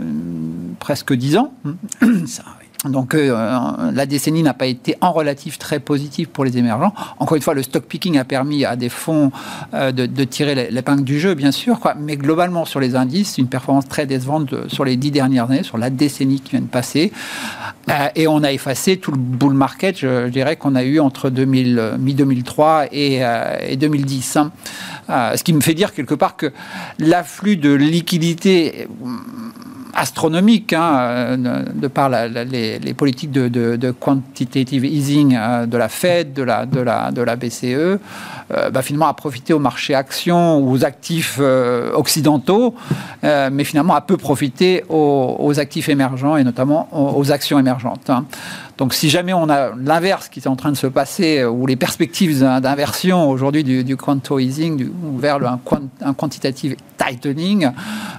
presque 0.79 1.13
dix 1.13 1.37
ans. 1.37 1.53
Donc 2.85 3.13
euh, 3.13 3.91
la 3.93 4.05
décennie 4.07 4.41
n'a 4.41 4.55
pas 4.55 4.65
été 4.65 4.95
en 5.01 5.11
relatif 5.11 5.59
très 5.59 5.79
positive 5.79 6.29
pour 6.29 6.43
les 6.43 6.57
émergents. 6.57 6.93
Encore 7.19 7.35
une 7.35 7.43
fois, 7.43 7.53
le 7.53 7.61
stock 7.61 7.83
picking 7.83 8.17
a 8.17 8.23
permis 8.23 8.65
à 8.65 8.75
des 8.75 8.89
fonds 8.89 9.31
euh, 9.75 9.91
de, 9.91 10.23
tirer 10.23 10.69
l'épingle 10.71 11.03
du 11.03 11.19
jeu, 11.19 11.35
bien 11.35 11.51
sûr, 11.51 11.79
mais 11.99 12.17
globalement 12.17 12.65
sur 12.65 12.79
les 12.79 12.95
indices, 12.95 13.37
une 13.37 13.47
performance 13.47 13.87
très 13.87 14.07
décevante 14.07 14.67
sur 14.67 14.83
les 14.83 14.95
dix 14.95 15.11
dernières 15.11 15.51
années, 15.51 15.61
sur 15.61 15.77
la 15.77 15.91
décennie 15.91 16.39
qui 16.39 16.51
vient 16.51 16.61
de 16.61 16.65
passer. 16.65 17.11
Euh, 17.89 18.07
et 18.15 18.27
on 18.27 18.43
a 18.43 18.51
effacé 18.51 18.97
tout 18.97 19.11
le 19.11 19.17
bull 19.17 19.53
market, 19.53 19.99
je, 19.99 20.29
dirais, 20.29 20.55
qu'on 20.55 20.73
a 20.73 20.83
eu 20.83 20.99
entre 20.99 21.29
mi-2003 21.29 22.87
et, 22.91 23.21
et, 23.71 23.77
2010. 23.77 24.37
Hein. 24.37 24.51
ce 25.35 25.43
qui 25.43 25.53
me 25.53 25.61
fait 25.61 25.75
dire 25.75 25.93
quelque 25.93 26.15
part 26.15 26.35
que 26.35 26.51
l'afflux 26.97 27.57
de 27.57 27.73
liquidités 27.73 28.87
astronomique 29.93 30.73
hein, 30.73 30.97
euh, 30.99 31.63
de, 31.73 31.87
par 31.87 32.09
les, 32.09 32.93
politiques 32.93 33.31
de, 33.31 33.91
quantitative 33.91 34.85
easing 34.85 35.35
euh, 35.35 35.65
de 35.65 35.77
la 35.77 35.89
Fed, 35.89 36.33
de 36.33 36.43
la, 36.43 36.65
de 36.65 36.79
la, 36.79 37.11
de 37.11 37.21
la 37.21 37.35
BCE, 37.35 37.63
euh, 37.63 37.99
bah, 38.71 38.81
finalement 38.81 39.07
a 39.07 39.13
profité 39.13 39.53
au 39.53 39.59
marché 39.59 39.95
actions 39.95 40.59
ou 40.59 40.71
aux 40.71 40.85
actifs 40.85 41.39
occidentaux, 41.93 42.75
mais 43.23 43.63
finalement 43.63 43.95
a 43.95 44.01
peu 44.01 44.17
profité 44.17 44.83
aux, 44.89 45.59
actifs 45.59 45.89
émergents 45.89 46.37
et 46.37 46.43
notamment 46.43 46.87
aux, 46.91 47.31
actions 47.31 47.59
émergentes. 47.59 48.09
Hein. 48.09 48.25
Donc 48.81 48.95
si 48.95 49.11
jamais 49.11 49.31
on 49.31 49.47
a 49.47 49.75
l'inverse 49.77 50.27
qui 50.27 50.39
est 50.39 50.47
en 50.47 50.55
train 50.55 50.71
de 50.71 50.75
se 50.75 50.87
passer, 50.87 51.45
ou 51.45 51.67
les 51.67 51.75
perspectives 51.75 52.39
d'inversion 52.39 53.29
aujourd'hui 53.29 53.63
du, 53.63 53.83
du 53.83 53.95
easing 54.39 54.89
vers 55.19 55.37
le, 55.37 55.45
un, 55.45 55.59
un 56.01 56.13
quantitative 56.15 56.75
tightening, 56.97 57.69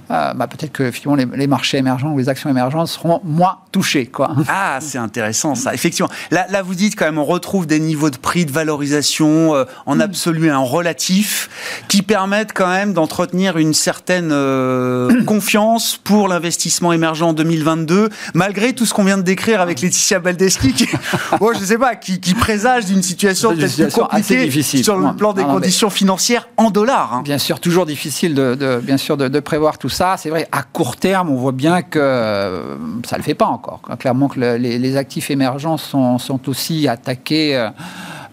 bah, 0.07 0.47
peut-être 0.49 0.71
que 0.71 0.89
finalement 0.89 1.33
les, 1.33 1.37
les 1.37 1.47
marchés 1.47 1.79
émergents 1.79 2.13
ou 2.13 2.17
les 2.17 2.29
actions 2.29 2.49
émergentes 2.49 2.87
seront 2.87 3.19
moins 3.25 3.57
touchés. 3.73 4.05
Quoi. 4.05 4.31
Ah, 4.47 4.79
c'est 4.81 4.97
intéressant 4.97 5.55
ça. 5.55 5.73
Effectivement. 5.73 6.09
Là, 6.31 6.45
là, 6.49 6.61
vous 6.61 6.75
dites 6.75 6.95
quand 6.95 7.05
même, 7.05 7.17
on 7.17 7.25
retrouve 7.25 7.65
des 7.65 7.79
niveaux 7.79 8.11
de 8.11 8.17
prix, 8.17 8.45
de 8.45 8.51
valorisation 8.51 9.55
euh, 9.55 9.65
en 9.85 9.95
mm. 9.95 10.01
absolu 10.01 10.47
et 10.47 10.51
en 10.51 10.63
relatif 10.63 11.49
qui 11.87 12.03
permettent 12.03 12.53
quand 12.53 12.67
même 12.67 12.93
d'entretenir 12.93 13.57
une 13.57 13.73
certaine 13.73 14.29
euh, 14.31 15.23
confiance 15.25 15.99
pour 16.01 16.27
l'investissement 16.27 16.93
émergent 16.93 17.23
en 17.23 17.33
2022, 17.33 18.09
malgré 18.33 18.73
tout 18.73 18.85
ce 18.85 18.93
qu'on 18.93 19.03
vient 19.03 19.17
de 19.17 19.23
décrire 19.23 19.59
avec 19.59 19.81
Laetitia 19.81 20.19
Qui, 20.57 20.73
je 21.59 21.65
sais 21.65 21.77
pas, 21.77 21.95
qui, 21.95 22.19
qui 22.19 22.33
présage 22.33 22.85
d'une 22.85 23.03
situation 23.03 23.55
peut-être 23.55 23.93
compliquée 23.93 24.45
difficile. 24.45 24.83
sur 24.83 24.97
le 24.97 25.15
plan 25.15 25.33
des 25.33 25.43
conditions 25.43 25.89
financières 25.89 26.47
en 26.57 26.71
dollars. 26.71 27.13
Hein. 27.13 27.21
Bien 27.23 27.37
sûr, 27.37 27.59
toujours 27.59 27.85
difficile 27.85 28.33
de, 28.33 28.55
de 28.55 28.79
bien 28.81 28.97
sûr 28.97 29.17
de, 29.17 29.27
de 29.27 29.39
prévoir 29.39 29.77
tout 29.77 29.89
ça. 29.89 30.15
C'est 30.17 30.29
vrai, 30.29 30.47
à 30.51 30.63
court 30.63 30.97
terme, 30.97 31.29
on 31.29 31.35
voit 31.35 31.51
bien 31.51 31.81
que 31.81 31.99
euh, 31.99 32.75
ça 33.05 33.15
ne 33.15 33.21
le 33.21 33.23
fait 33.23 33.33
pas 33.33 33.45
encore. 33.45 33.81
Clairement 33.99 34.27
que 34.27 34.39
les, 34.39 34.97
actifs 34.97 35.31
émergents 35.31 35.77
sont, 35.77 36.19
aussi 36.47 36.87
attaqués. 36.87 37.55
Euh, 37.55 37.69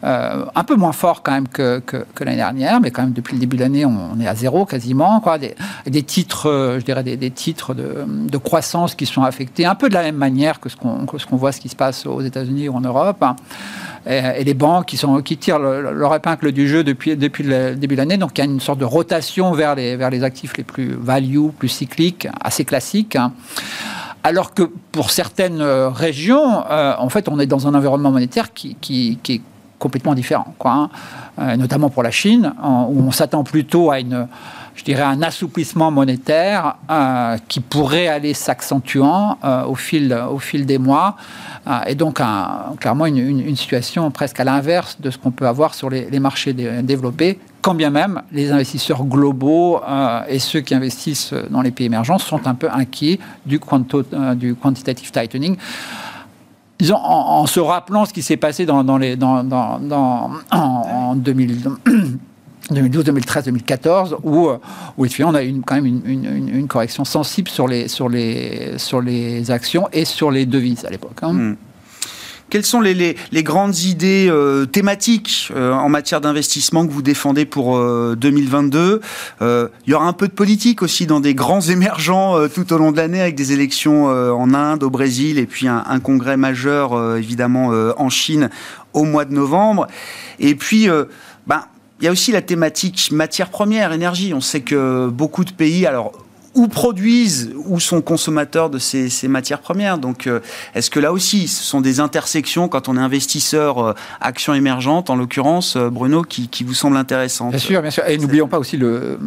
euh, 0.02 0.44
un 0.54 0.64
peu 0.64 0.76
moins 0.76 0.92
fort 0.92 1.22
quand 1.22 1.32
même 1.32 1.48
que, 1.48 1.82
l'année 2.20 2.36
dernière, 2.36 2.80
mais 2.80 2.90
quand 2.90 3.02
même 3.02 3.12
depuis 3.12 3.34
le 3.34 3.40
début 3.40 3.56
de 3.56 3.62
l'année, 3.62 3.84
on, 3.84 4.18
est 4.20 4.26
à 4.26 4.34
zéro 4.34 4.64
quasiment. 4.64 5.20
Quoi. 5.20 5.38
Des, 5.38 6.02
titres, 6.02 6.76
je 6.78 6.84
dirais 6.84 7.02
des, 7.02 7.30
titres 7.30 7.74
de, 7.74 8.38
croissance 8.38 8.94
qui 8.94 9.06
sont 9.06 9.22
affectés 9.22 9.66
un 9.66 9.74
peu 9.74 9.88
de 9.88 9.94
la 9.94 10.02
même 10.02 10.16
manière 10.16 10.60
que 10.60 10.68
ce 10.68 10.76
qu'on 10.76 11.36
voit, 11.36 11.52
ce 11.52 11.60
qui 11.60 11.68
se 11.68 11.76
passe 11.76 12.06
aux 12.06 12.22
États-Unis 12.22 12.68
ou 12.68 12.74
en 12.76 12.80
Europe. 12.80 13.22
Hein. 13.22 13.36
Et, 14.06 14.44
les 14.44 14.54
banques 14.54 14.86
qui, 14.86 14.96
sont, 14.96 15.20
qui 15.20 15.36
tirent 15.36 15.58
leur 15.58 16.14
épingle 16.14 16.52
du 16.52 16.66
jeu 16.68 16.82
depuis, 16.82 17.16
depuis 17.16 17.44
le 17.44 17.76
début 17.76 17.94
de 17.94 18.00
l'année. 18.00 18.16
Donc 18.16 18.38
il 18.38 18.38
y 18.38 18.42
a 18.42 18.50
une 18.50 18.60
sorte 18.60 18.78
de 18.78 18.84
rotation 18.84 19.52
vers 19.52 19.74
les, 19.74 19.96
vers 19.96 20.10
les 20.10 20.24
actifs 20.24 20.56
les 20.56 20.64
plus 20.64 20.94
value, 20.94 21.48
plus 21.58 21.68
cycliques, 21.68 22.26
assez 22.40 22.64
classiques. 22.64 23.16
Hein. 23.16 23.32
Alors 24.22 24.52
que 24.52 24.64
pour 24.92 25.10
certaines 25.10 25.62
euh, 25.62 25.88
régions, 25.88 26.64
euh, 26.70 26.94
en 26.98 27.08
fait, 27.08 27.28
on 27.28 27.38
est 27.40 27.46
dans 27.46 27.66
un 27.66 27.74
environnement 27.74 28.10
monétaire 28.10 28.52
qui, 28.52 28.76
qui, 28.80 29.18
est 29.28 29.40
complètement 29.80 30.14
différent, 30.14 30.54
quoi, 30.58 30.72
hein. 30.72 30.90
euh, 31.40 31.56
notamment 31.56 31.90
pour 31.90 32.04
la 32.04 32.12
Chine, 32.12 32.52
où 32.62 33.02
on 33.02 33.10
s'attend 33.10 33.42
plutôt 33.42 33.90
à 33.90 33.98
une, 33.98 34.28
je 34.76 34.84
dirais, 34.84 35.02
un 35.02 35.22
assouplissement 35.22 35.90
monétaire 35.90 36.76
qui 37.48 37.58
pourrait 37.58 38.06
aller 38.06 38.34
s'accentuant 38.34 39.38
au, 39.66 39.74
fil, 39.74 40.16
au 40.30 40.38
fil 40.38 40.66
des 40.66 40.78
mois. 40.78 41.16
Et 41.86 41.94
donc 41.94 42.20
clairement 42.78 43.06
une, 43.06 43.56
situation 43.56 44.10
presque 44.10 44.38
à 44.38 44.44
l'inverse 44.44 44.98
de 45.00 45.10
ce 45.10 45.18
qu'on 45.18 45.30
peut 45.30 45.46
avoir 45.46 45.74
sur 45.74 45.90
les, 45.90 46.20
marchés 46.20 46.52
développés, 46.52 47.38
quand 47.62 47.74
bien 47.74 47.90
même 47.90 48.22
les 48.32 48.50
investisseurs 48.50 49.04
globaux 49.04 49.80
euh, 49.86 50.22
et 50.28 50.38
ceux 50.38 50.60
qui 50.60 50.74
investissent 50.74 51.34
dans 51.50 51.62
les 51.62 51.70
pays 51.70 51.86
émergents 51.86 52.18
sont 52.18 52.46
un 52.46 52.54
peu 52.54 52.68
inquiets 52.70 53.18
du, 53.44 53.60
euh, 54.12 54.34
du 54.34 54.54
quantitative 54.54 55.10
tightening. 55.10 55.56
Disons, 56.80 56.96
en, 56.96 57.46
se 57.46 57.60
rappelant 57.60 58.06
ce 58.06 58.12
qui 58.12 58.22
s'est 58.22 58.38
passé 58.38 58.64
dans, 58.64 58.96
les, 58.96 59.14
dans, 59.16 59.44
en, 60.50 61.14
2012, 61.14 63.04
2013, 63.04 63.44
2014, 63.44 64.16
où, 64.22 64.48
où 64.96 65.06
on 65.20 65.34
a 65.34 65.44
eu 65.44 65.60
quand 65.66 65.74
même 65.74 65.86
une, 65.86 66.66
correction 66.68 67.04
sensible 67.04 67.48
sur 67.48 67.68
les, 67.68 67.86
sur, 67.88 68.08
les, 68.08 68.78
sur 68.78 69.02
les 69.02 69.50
actions 69.50 69.88
et 69.92 70.06
sur 70.06 70.30
les 70.30 70.46
devises 70.46 70.86
à 70.86 70.90
l'époque. 70.90 71.18
Hein. 71.22 71.32
Hmm. 71.32 71.56
Quelles 72.50 72.66
sont 72.66 72.80
les, 72.80 73.16
grandes 73.32 73.78
idées 73.78 74.28
euh, 74.28 74.66
thématiques 74.66 75.50
euh, 75.54 75.72
en 75.72 75.88
matière 75.88 76.20
d'investissement 76.20 76.86
que 76.86 76.92
vous 76.92 77.02
défendez 77.02 77.44
pour 77.44 77.78
2022 78.16 79.00
Il 79.40 79.68
y 79.86 79.94
aura 79.94 80.06
un 80.06 80.12
peu 80.12 80.28
de 80.28 80.32
politique 80.32 80.82
aussi 80.82 81.06
dans 81.06 81.20
des 81.20 81.34
grands 81.34 81.60
émergents 81.70 82.48
tout 82.48 82.72
au 82.72 82.78
long 82.78 82.92
de 82.92 82.96
l'année 82.96 83.20
avec 83.20 83.34
des 83.34 83.52
élections 83.52 84.06
en 84.06 84.54
Inde, 84.54 84.82
au 84.82 84.90
Brésil 84.90 85.38
et 85.38 85.46
puis 85.46 85.68
un, 85.68 86.00
congrès 86.00 86.36
majeur 86.36 87.16
évidemment 87.16 87.68
en 87.96 88.08
Chine 88.10 88.50
au 88.92 89.04
mois 89.04 89.24
de 89.24 89.32
novembre. 89.32 89.86
Et 90.38 90.54
puis, 90.54 90.88
ben, 91.46 91.64
il 92.00 92.04
y 92.04 92.08
a 92.08 92.12
aussi 92.12 92.32
la 92.32 92.42
thématique 92.42 93.10
matière 93.12 93.50
première, 93.50 93.92
énergie. 93.92 94.34
On 94.34 94.40
sait 94.40 94.62
que 94.62 95.08
beaucoup 95.08 95.44
de 95.44 95.52
pays, 95.52 95.86
alors 95.86 96.12
ou 96.54 96.66
produisent 96.66 97.50
ou 97.66 97.78
sont 97.78 98.02
consommateurs 98.02 98.70
de 98.70 98.78
ces, 98.78 99.28
matières 99.28 99.60
premières. 99.60 99.98
Donc, 99.98 100.26
euh, 100.26 100.40
est-ce 100.74 100.90
que 100.90 100.98
là 100.98 101.12
aussi, 101.12 101.46
ce 101.46 101.62
sont 101.62 101.80
des 101.80 102.00
intersections 102.00 102.68
quand 102.68 102.88
on 102.88 102.96
est 102.96 103.00
investisseur 103.00 103.78
euh, 103.78 103.94
action 104.20 104.54
émergente, 104.54 105.10
en 105.10 105.16
l'occurrence, 105.16 105.76
euh, 105.76 105.90
Bruno, 105.90 106.22
qui, 106.22 106.64
vous 106.64 106.74
semblent 106.74 106.96
intéressantes? 106.96 107.50
Bien 107.50 107.58
sûr, 107.58 107.82
bien 107.82 107.90
sûr. 107.90 108.04
Et 108.08 108.18
n'oublions 108.18 108.48
pas 108.48 108.58
aussi 108.58 108.76
le, 108.76 109.18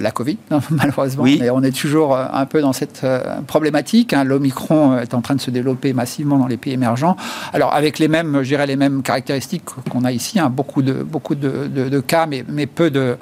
la 0.00 0.10
Covid, 0.10 0.38
hein, 0.50 0.60
malheureusement. 0.70 1.24
Oui. 1.24 1.42
on 1.52 1.62
est 1.62 1.76
toujours 1.76 2.16
un 2.16 2.46
peu 2.46 2.62
dans 2.62 2.72
cette 2.72 3.06
problématique. 3.46 4.12
Hein. 4.14 4.24
L'Omicron 4.24 4.98
est 4.98 5.12
en 5.12 5.20
train 5.20 5.34
de 5.34 5.40
se 5.40 5.50
développer 5.50 5.92
massivement 5.92 6.38
dans 6.38 6.46
les 6.46 6.56
pays 6.56 6.72
émergents. 6.72 7.16
Alors, 7.52 7.74
avec 7.74 7.98
les 7.98 8.08
mêmes, 8.08 8.38
je 8.42 8.48
dirais, 8.48 8.66
les 8.66 8.76
mêmes 8.76 9.02
caractéristiques 9.02 9.64
qu'on 9.90 10.04
a 10.04 10.12
ici, 10.12 10.38
hein. 10.38 10.48
beaucoup, 10.48 10.82
de, 10.82 10.94
beaucoup 11.02 11.34
de, 11.34 11.66
de 11.68 12.00
cas, 12.00 12.26
mais, 12.26 12.44
mais 12.48 12.66
peu 12.66 12.90
de 12.90 13.16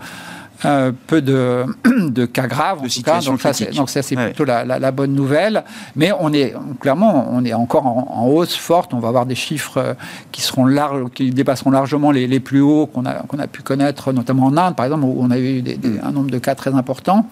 euh, 0.64 0.92
peu 1.06 1.22
de, 1.22 1.64
de, 2.08 2.26
cas 2.26 2.46
graves, 2.46 2.80
en 2.80 2.88
tout 2.88 3.02
cas. 3.02 3.20
Donc 3.20 3.40
ça, 3.40 3.52
donc 3.74 3.90
ça, 3.90 4.02
c'est 4.02 4.16
plutôt 4.16 4.44
la, 4.44 4.64
la, 4.64 4.90
bonne 4.90 5.14
nouvelle. 5.14 5.64
Mais 5.96 6.12
on 6.18 6.32
est 6.32 6.54
clairement, 6.80 7.28
on 7.30 7.44
est 7.44 7.54
encore 7.54 7.86
en, 7.86 8.26
hausse 8.26 8.54
forte. 8.54 8.94
On 8.94 8.98
va 8.98 9.08
avoir 9.08 9.26
des 9.26 9.34
chiffres 9.34 9.78
euh, 9.78 9.94
qui 10.32 10.42
seront 10.42 10.66
larges, 10.66 11.10
qui 11.14 11.30
dépasseront 11.30 11.70
largement 11.70 12.10
les, 12.10 12.26
les 12.26 12.40
plus 12.40 12.60
hauts 12.60 12.86
qu'on 12.86 13.06
a, 13.06 13.14
qu'on 13.14 13.38
a 13.38 13.46
pu 13.46 13.62
connaître, 13.62 14.12
notamment 14.12 14.46
en 14.46 14.56
Inde, 14.56 14.76
par 14.76 14.86
exemple, 14.86 15.04
où 15.04 15.16
on 15.18 15.30
a 15.30 15.38
eu 15.38 15.62
des, 15.62 15.78
un 16.02 16.12
nombre 16.12 16.30
de 16.30 16.38
cas 16.38 16.54
très 16.54 16.74
important. 16.74 17.26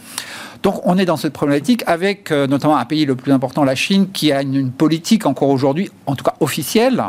Donc 0.62 0.80
on 0.84 0.96
est 0.96 1.04
dans 1.04 1.16
cette 1.16 1.32
problématique 1.32 1.82
avec 1.86 2.30
euh, 2.30 2.46
notamment 2.46 2.76
un 2.76 2.84
pays 2.84 3.04
le 3.04 3.16
plus 3.16 3.32
important, 3.32 3.64
la 3.64 3.74
Chine, 3.74 4.08
qui 4.12 4.30
a 4.30 4.42
une, 4.42 4.70
politique 4.70 5.26
encore 5.26 5.48
aujourd'hui, 5.48 5.90
en 6.06 6.14
tout 6.14 6.24
cas 6.24 6.34
officielle, 6.40 7.02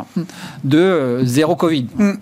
de 0.64 1.20
zéro 1.22 1.54
Covid. 1.56 1.86
Mm. 1.96 2.12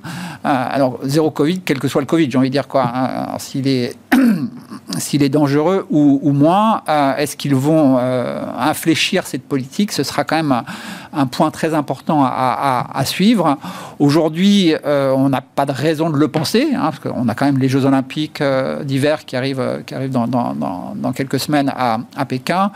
Alors 0.44 0.98
zéro 1.04 1.30
Covid, 1.30 1.60
quel 1.60 1.78
que 1.78 1.88
soit 1.88 2.00
le 2.00 2.06
Covid, 2.06 2.30
j'ai 2.30 2.38
envie 2.38 2.48
de 2.48 2.52
dire 2.52 2.68
quoi. 2.68 2.90
Hein. 2.94 3.38
S'il 3.38 3.68
est 3.68 3.96
s'il 4.98 5.22
est 5.22 5.28
dangereux 5.28 5.86
ou, 5.90 6.32
moins, 6.32 6.82
euh, 6.88 7.16
est-ce 7.16 7.36
qu'ils 7.36 7.54
vont 7.54 7.96
euh, 7.98 8.44
infléchir 8.58 9.26
cette 9.26 9.44
politique 9.44 9.92
Ce 9.92 10.02
sera 10.02 10.24
quand 10.24 10.36
même 10.36 10.62
un, 11.12 11.26
point 11.26 11.50
très 11.50 11.74
important 11.74 12.22
à, 12.24 13.02
suivre. 13.04 13.58
Aujourd'hui, 13.98 14.74
euh, 14.84 15.12
on 15.16 15.28
n'a 15.28 15.40
pas 15.40 15.66
de 15.66 15.72
raison 15.72 16.10
de 16.10 16.16
le 16.16 16.28
penser, 16.28 16.68
hein, 16.74 16.90
parce 16.90 16.98
qu'on 16.98 17.28
a 17.28 17.34
quand 17.34 17.46
même 17.46 17.58
les 17.58 17.68
Jeux 17.68 17.84
Olympiques 17.84 18.42
d'hiver 18.84 19.24
qui 19.24 19.36
arrivent, 19.36 19.82
qui 19.86 19.94
arrivent 19.94 20.10
dans, 20.10 21.12
quelques 21.14 21.40
semaines 21.40 21.72
à, 21.74 21.98
à 22.16 22.24
Pékin. 22.24 22.70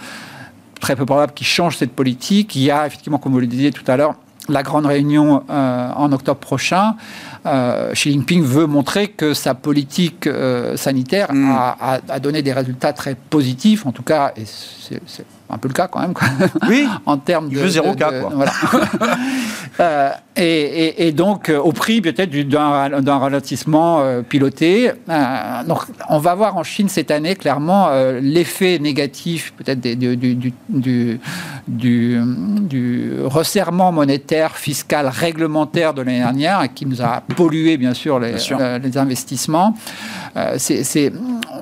Très 0.80 0.94
peu 0.94 1.06
probable 1.06 1.32
qu'ils 1.32 1.46
changent 1.46 1.76
cette 1.76 1.92
politique. 1.92 2.54
Il 2.56 2.62
y 2.62 2.70
a 2.70 2.86
effectivement, 2.86 3.18
comme 3.18 3.32
vous 3.32 3.40
le 3.40 3.46
disiez 3.46 3.72
tout 3.72 3.84
à 3.90 3.96
l'heure, 3.96 4.14
la 4.48 4.62
grande 4.62 4.86
réunion 4.86 5.42
en 5.48 6.12
octobre 6.12 6.40
prochain 6.40 6.94
euh, 7.46 7.92
Xi 7.92 8.12
Jinping 8.12 8.42
veut 8.42 8.66
montrer 8.66 9.08
que 9.08 9.32
sa 9.32 9.54
politique 9.54 10.26
euh, 10.26 10.76
sanitaire 10.76 11.32
mm. 11.32 11.54
a, 12.08 12.20
donné 12.20 12.42
des 12.42 12.52
résultats 12.52 12.92
très 12.92 13.14
positifs, 13.14 13.86
en 13.86 13.92
tout 13.92 14.02
cas, 14.02 14.32
et 14.36 14.44
c'est 14.46 15.00
un 15.48 15.58
peu 15.58 15.68
le 15.68 15.74
cas 15.74 15.88
quand 15.88 16.00
même. 16.00 16.14
Oui. 16.68 16.86
en 17.06 17.18
termes 17.18 17.48
de. 17.48 17.66
zéro 17.68 17.94
cas, 17.94 18.10
Voilà. 18.32 18.52
Euh, 19.78 20.10
et, 20.36 21.12
donc, 21.12 21.50
au 21.50 21.72
prix 21.72 22.00
peut-être 22.00 22.30
d'un 22.30 23.18
ralentissement 23.18 24.22
piloté. 24.26 24.90
donc, 25.66 25.80
on 26.08 26.18
va 26.18 26.34
voir 26.34 26.56
en 26.56 26.62
Chine 26.62 26.88
cette 26.88 27.10
année, 27.10 27.36
clairement, 27.36 27.90
l'effet 28.22 28.78
négatif, 28.78 29.52
peut-être 29.54 29.80
du, 29.80 30.16
du, 30.16 30.52
du, 30.68 31.20
du, 31.68 33.12
resserrement 33.24 33.92
monétaire, 33.92 34.56
fiscal, 34.56 35.08
réglementaire 35.08 35.92
de 35.94 36.02
l'année 36.02 36.18
dernière, 36.18 36.62
qui 36.74 36.86
nous 36.86 37.02
a 37.02 37.22
polluer, 37.34 37.76
bien 37.76 37.94
sûr, 37.94 38.18
les, 38.18 38.34
euh, 38.52 38.78
les 38.78 38.98
investissements. 38.98 39.74
Euh, 40.36 40.58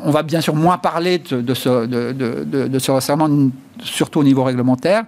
on 0.03 0.11
va 0.11 0.23
bien 0.23 0.41
sûr 0.41 0.55
moins 0.55 0.79
parler 0.79 1.19
de, 1.19 1.55
ce, 1.55 1.87
de, 1.87 2.13
de, 2.13 2.79
ce 2.79 2.91
resserrement, 2.91 3.29
surtout 3.83 4.21
au 4.21 4.25
niveau 4.25 4.45
réglementaire. 4.45 5.05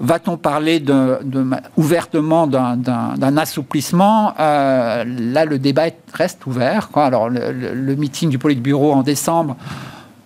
Va-t-on 0.00 0.36
parler 0.36 0.80
de, 0.80 1.18
ouvertement 1.76 2.46
d'un, 2.46 3.36
assouplissement? 3.36 4.34
Euh, 4.38 5.04
Là, 5.04 5.44
le 5.44 5.58
débat 5.58 5.84
reste 6.12 6.46
ouvert. 6.46 6.88
Quoi. 6.90 7.04
Alors, 7.04 7.28
le, 7.28 7.94
meeting 7.96 8.30
du 8.30 8.38
Politburo 8.38 8.92
en 8.92 9.02
décembre 9.02 9.56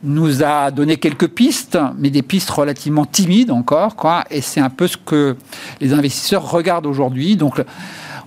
nous 0.03 0.43
a 0.43 0.71
donné 0.71 0.99
quelques 0.99 1.29
pistes, 1.29 1.79
mais 1.99 2.11
des 2.11 2.23
pistes 2.23 2.51
relativement 2.51 3.07
timides 3.07 3.51
encore, 3.51 3.97
quoi. 3.97 4.25
Et 4.31 4.41
c'est 4.41 4.61
un 4.61 4.71
peu 4.71 4.87
ce 4.87 4.97
que 4.97 5.37
les 5.81 5.93
investisseurs 5.93 6.49
regardent 6.49 6.87
aujourd'hui. 6.87 7.37
Donc, 7.37 7.61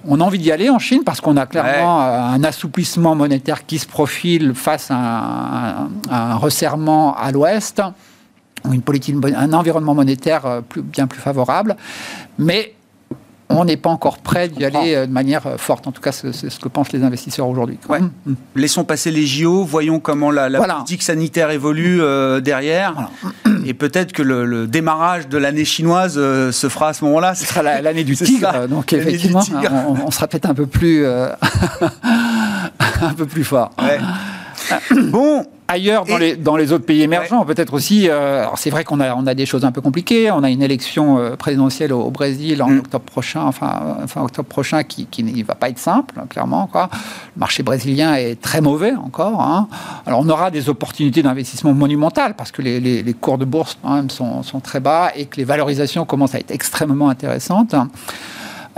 on 0.08 0.22
a 0.22 0.24
envie 0.24 0.40
d'y 0.40 0.52
aller 0.52 0.70
en 0.70 0.80
Chine 0.80 1.04
parce 1.06 1.22
qu'on 1.22 1.38
a 1.38 1.46
clairement 1.46 2.02
euh, 2.02 2.22
un 2.22 2.44
assouplissement 2.44 3.16
monétaire 3.16 3.66
qui 3.66 3.80
se 3.80 3.88
profile 3.88 4.54
face 4.56 4.88
à 4.92 5.88
un, 6.10 6.36
resserrement 6.36 7.16
à 7.16 7.32
l'ouest, 7.32 7.82
une 8.72 8.82
politique, 8.82 9.16
un 9.36 9.54
environnement 9.54 9.96
monétaire 9.96 10.46
euh, 10.46 10.62
bien 10.76 11.08
plus 11.08 11.20
favorable. 11.20 11.76
Mais 12.38 12.76
on 13.50 13.66
n'est 13.66 13.78
pas 13.78 13.90
encore 13.90 14.20
prêt 14.20 14.48
d'y 14.48 14.64
aller 14.64 14.96
euh, 14.96 15.08
de 15.08 15.12
manière 15.12 15.48
euh, 15.48 15.58
forte. 15.58 15.88
En 15.88 15.92
tout 15.92 16.02
cas, 16.02 16.12
c'est 16.12 16.32
ce 16.32 16.60
que 16.60 16.70
pensent 16.70 16.92
les 16.92 17.04
investisseurs 17.04 17.48
aujourd'hui. 17.48 17.80
Mm. 17.90 18.34
Laissons 18.56 18.84
passer 18.84 19.10
les 19.10 19.26
JO, 19.26 19.64
voyons 19.64 20.00
comment 20.00 20.30
la, 20.30 20.52
politique 20.52 21.02
sanitaire 21.02 21.50
évolue 21.50 22.02
euh, 22.02 22.42
derrière. 22.42 23.10
Et 23.66 23.74
peut-être 23.74 24.14
que 24.14 24.22
le, 24.22 24.68
démarrage 24.68 25.28
de 25.28 25.38
l'année 25.38 25.66
chinoise 25.66 26.16
se 26.16 26.70
fera 26.70 26.90
à 26.90 26.94
ce 26.94 27.04
moment-là. 27.06 27.34
Ce 27.34 27.46
sera 27.46 27.64
l'année 27.64 28.04
du 28.04 28.16
tigre. 28.16 28.68
donc 28.68 28.94
effectivement, 28.94 29.42
on, 30.06 30.12
sera 30.12 30.28
peut-être 30.28 30.50
un 30.50 30.54
peu 30.54 30.68
plus, 30.68 31.06
un 31.08 33.14
peu 33.18 33.26
plus 33.26 33.44
fort. 33.44 33.72
bon, 35.10 35.46
ailleurs 35.70 36.04
dans, 36.06 36.18
les, 36.18 36.36
dans 36.36 36.58
les 36.58 36.74
autres 36.74 36.86
pays 36.86 37.04
émergents, 37.04 37.46
peut-être 37.46 37.74
aussi. 37.74 38.10
Euh, 38.10 38.42
alors 38.42 38.58
c'est 38.58 38.72
vrai 38.72 38.84
qu'on 38.84 39.00
a, 39.00 39.16
on 39.16 39.28
a 39.28 39.36
des 39.36 39.46
choses 39.46 39.64
un 39.64 39.72
peu 39.72 39.82
compliquées. 39.82 40.32
On 40.32 40.44
a 40.44 40.50
une 40.50 40.64
élection 40.64 41.20
euh, 41.20 41.36
présidentielle 41.36 41.94
au, 41.94 42.10
Brésil 42.10 42.62
en 42.64 42.70
mm. 42.70 42.80
octobre 42.80 43.06
prochain, 43.06 43.44
enfin, 43.44 43.98
enfin 44.04 44.24
octobre 44.24 44.50
prochain, 44.50 44.84
qui, 44.84 45.06
qui 45.06 45.24
ne 45.24 45.44
va 45.46 45.56
pas 45.56 45.70
être 45.70 45.78
simple, 45.78 46.16
hein, 46.20 46.26
clairement. 46.28 46.68
Quoi. 46.68 46.90
Le 47.36 47.40
marché 47.40 47.64
brésilien 47.64 48.16
est 48.16 48.42
très 48.42 48.62
mauvais 48.62 48.94
encore. 48.94 49.42
Hein. 49.42 49.68
Alors 50.06 50.22
on 50.22 50.30
aura 50.30 50.50
des 50.50 50.70
opportunités 50.70 51.22
d'investissement 51.22 51.74
monumentales 51.74 52.34
parce 52.36 52.52
que 52.52 52.62
les, 52.62 52.80
les, 52.80 53.04
les, 53.04 53.14
cours 53.14 53.38
de 53.38 53.46
bourse 53.46 53.78
quand 53.82 53.94
même 53.94 54.10
sont, 54.10 54.42
sont, 54.44 54.60
très 54.60 54.80
bas 54.80 55.12
et 55.16 55.26
que 55.26 55.38
les 55.38 55.44
valorisations 55.44 56.06
commencent 56.06 56.36
à 56.36 56.40
être 56.40 56.52
extrêmement 56.52 57.10
intéressantes. 57.10 57.76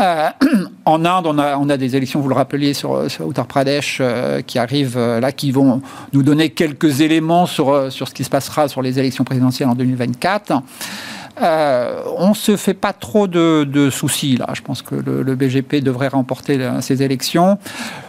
Euh, 0.01 0.29
en 0.85 1.05
Inde, 1.05 1.27
on 1.27 1.69
a, 1.69 1.77
des 1.77 1.95
élections, 1.95 2.19
vous 2.19 2.29
le 2.29 2.35
rappeliez, 2.35 2.73
sur, 2.73 3.09
sur 3.09 3.29
Uttar 3.29 3.45
Pradesh 3.45 3.99
euh, 4.01 4.41
qui 4.41 4.57
arrivent 4.57 4.97
euh, 4.97 5.19
là, 5.19 5.31
qui 5.31 5.51
vont 5.51 5.81
nous 6.13 6.23
donner 6.23 6.49
quelques 6.49 7.01
éléments 7.01 7.45
sur, 7.45 7.91
sur 7.91 8.07
ce 8.07 8.13
qui 8.13 8.23
se 8.23 8.29
passera 8.29 8.67
sur 8.67 8.81
les 8.81 8.99
élections 8.99 9.23
présidentielles 9.23 9.69
en 9.69 9.75
2024. 9.75 10.61
Euh, 11.41 12.03
on 12.17 12.29
ne 12.29 12.33
se 12.33 12.57
fait 12.57 12.73
pas 12.73 12.93
trop 12.93 13.27
de, 13.27 13.89
soucis 13.89 14.37
là. 14.37 14.49
Je 14.53 14.61
pense 14.61 14.81
que 14.81 14.95
le, 14.95 15.35
BGP 15.35 15.75
devrait 15.81 16.09
remporter 16.09 16.59
ces 16.81 17.03
élections. 17.03 17.57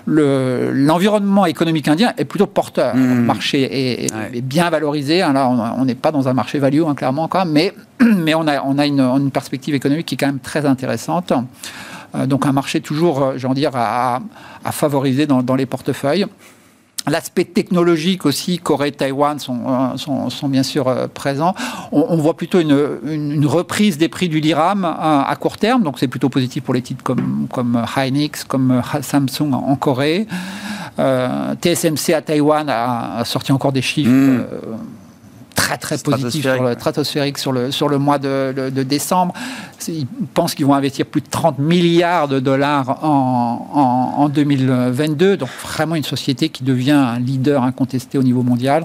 L'environnement 0.07 1.47
économique 1.47 1.89
indien 1.89 2.13
est 2.19 2.25
plutôt 2.25 2.47
porteur. 2.47 2.95
Hmm. 2.95 3.17
Le 3.17 3.23
marché 3.23 4.07
est, 4.07 4.41
bien 4.41 4.71
valorisé. 4.71 5.23
Hein, 5.23 5.33
là, 5.33 5.49
on 5.49 5.85
n'est 5.85 5.95
pas 5.95 6.13
dans 6.13 6.29
un 6.29 6.33
marché 6.33 6.59
value, 6.59 6.83
hein, 6.87 6.95
clairement, 6.95 7.29
quoi, 7.29 7.45
mais, 7.45 7.75
mais 8.01 8.35
on 8.35 8.47
a, 8.47 8.63
on 8.63 8.79
a 8.79 8.87
une, 8.87 9.31
perspective 9.31 9.75
économique 9.75 10.07
qui 10.07 10.15
est 10.15 10.19
quand 10.19 10.27
même 10.27 10.41
très 10.41 10.67
intéressante. 10.67 11.33
Euh, 12.15 12.27
donc 12.27 12.45
un 12.47 12.53
marché 12.53 12.81
toujours, 12.81 13.23
euh, 13.23 13.33
j'ai 13.37 13.47
envie 13.47 13.61
dire, 13.61 13.71
à, 13.75 14.21
favoriser 14.71 15.27
dans 15.27 15.55
les 15.55 15.67
portefeuilles. 15.67 16.27
L'aspect 17.09 17.45
technologique 17.45 18.27
aussi, 18.27 18.59
Corée 18.59 18.89
et 18.89 18.93
Taïwan 18.93 19.39
sont, 19.41 19.59
euh, 19.67 19.97
sont, 19.97 20.31
sont, 20.31 20.49
bien 20.49 20.63
sûr 20.63 20.87
euh, 20.87 21.09
présents. 21.13 21.55
On, 21.91 22.17
voit 22.17 22.37
plutôt 22.37 22.61
une, 22.61 23.01
une, 23.05 23.45
reprise 23.45 23.99
des 23.99 24.09
prix 24.09 24.29
du 24.29 24.39
liram 24.39 24.85
à, 24.85 25.29
à 25.29 25.37
court 25.37 25.59
terme, 25.59 25.83
donc 25.83 25.99
c'est 25.99 26.07
plutôt 26.07 26.29
positif 26.29 26.63
pour 26.63 26.75
les 26.75 26.83
titres 26.83 27.03
comme, 27.03 27.49
comme 27.51 27.85
Hynix, 27.97 28.45
comme 28.45 28.83
Samsung 29.01 29.53
en, 29.53 29.75
Corée. 29.75 30.29
Euh, 30.99 31.55
TSMC 31.61 32.15
à 32.15 32.23
Taïwan 32.23 32.69
a, 32.69 33.25
sorti 33.25 33.51
encore 33.51 33.73
des 33.73 33.83
chiffres. 33.83 34.11
Hmm 34.11 34.45
très 35.55 35.77
très 35.79 35.99
positif 35.99 36.43
sur 36.43 36.63
le, 36.63 36.75
stratosphérique 36.75 37.39
sur 37.39 37.53
le, 37.53 37.71
sur 37.71 37.89
le 37.89 37.99
mois 37.99 38.19
de, 38.19 38.71
décembre. 38.83 39.35
Ils 39.89 40.07
pensent 40.35 40.55
qu'ils 40.55 40.67
vont 40.67 40.75
investir 40.75 41.07
plus 41.07 41.21
de 41.21 41.27
30 41.29 41.59
milliards 41.59 42.29
de 42.29 42.41
dollars 42.41 43.05
en, 43.05 44.15
en, 44.17 44.29
2022. 44.29 45.37
Donc 45.37 45.49
vraiment 45.63 45.95
une 45.95 46.05
société 46.05 46.49
qui 46.49 46.65
devient 46.65 46.93
un 46.93 47.19
leader 47.19 47.63
incontesté 47.63 48.19
au 48.19 48.23
niveau 48.23 48.43
mondial. 48.43 48.85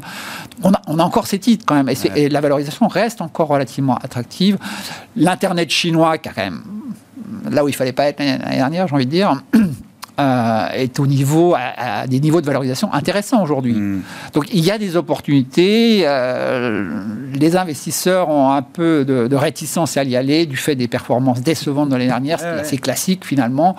On 0.63 0.71
a, 0.71 0.81
on 0.87 0.99
a 0.99 1.03
encore 1.03 1.27
ces 1.27 1.39
titres 1.39 1.65
quand 1.65 1.75
même. 1.75 1.89
Et, 1.89 1.97
et 2.15 2.29
la 2.29 2.41
valorisation 2.41 2.87
reste 2.87 3.21
encore 3.21 3.47
relativement 3.47 3.97
attractive. 3.97 4.57
L'Internet 5.15 5.69
chinois, 5.69 6.17
quand 6.17 6.35
même 6.35 6.61
là 7.49 7.63
où 7.63 7.67
il 7.67 7.75
fallait 7.75 7.91
pas 7.91 8.05
être 8.05 8.19
l'année 8.19 8.57
dernière, 8.57 8.87
j'ai 8.87 8.95
envie 8.95 9.05
de 9.05 9.11
dire. 9.11 9.41
Euh, 10.19 10.67
est 10.73 10.99
au 10.99 11.05
niveau 11.05 11.53
à, 11.55 12.07
des 12.07 12.19
niveaux 12.19 12.41
de 12.41 12.47
valorisation 12.47 12.91
intéressants 12.91 13.43
aujourd'hui. 13.43 13.73
Hmm. 13.73 14.01
Donc 14.33 14.45
il 14.51 14.65
y 14.65 14.71
a 14.71 14.79
des 14.79 14.95
opportunités. 14.95 16.01
Euh, 16.05 17.03
les 17.35 17.55
investisseurs 17.55 18.27
ont 18.29 18.51
un 18.51 18.63
peu 18.63 19.05
de, 19.05 19.35
réticence 19.35 19.95
à 19.95 20.03
y 20.03 20.15
aller 20.15 20.47
du 20.47 20.57
fait 20.57 20.73
des 20.73 20.87
performances 20.87 21.41
décevantes 21.41 21.89
de 21.89 21.93
l'année 21.93 22.07
dernière, 22.07 22.39
c'est 22.39 22.47
assez 22.47 22.77
classique 22.79 23.25
finalement. 23.25 23.75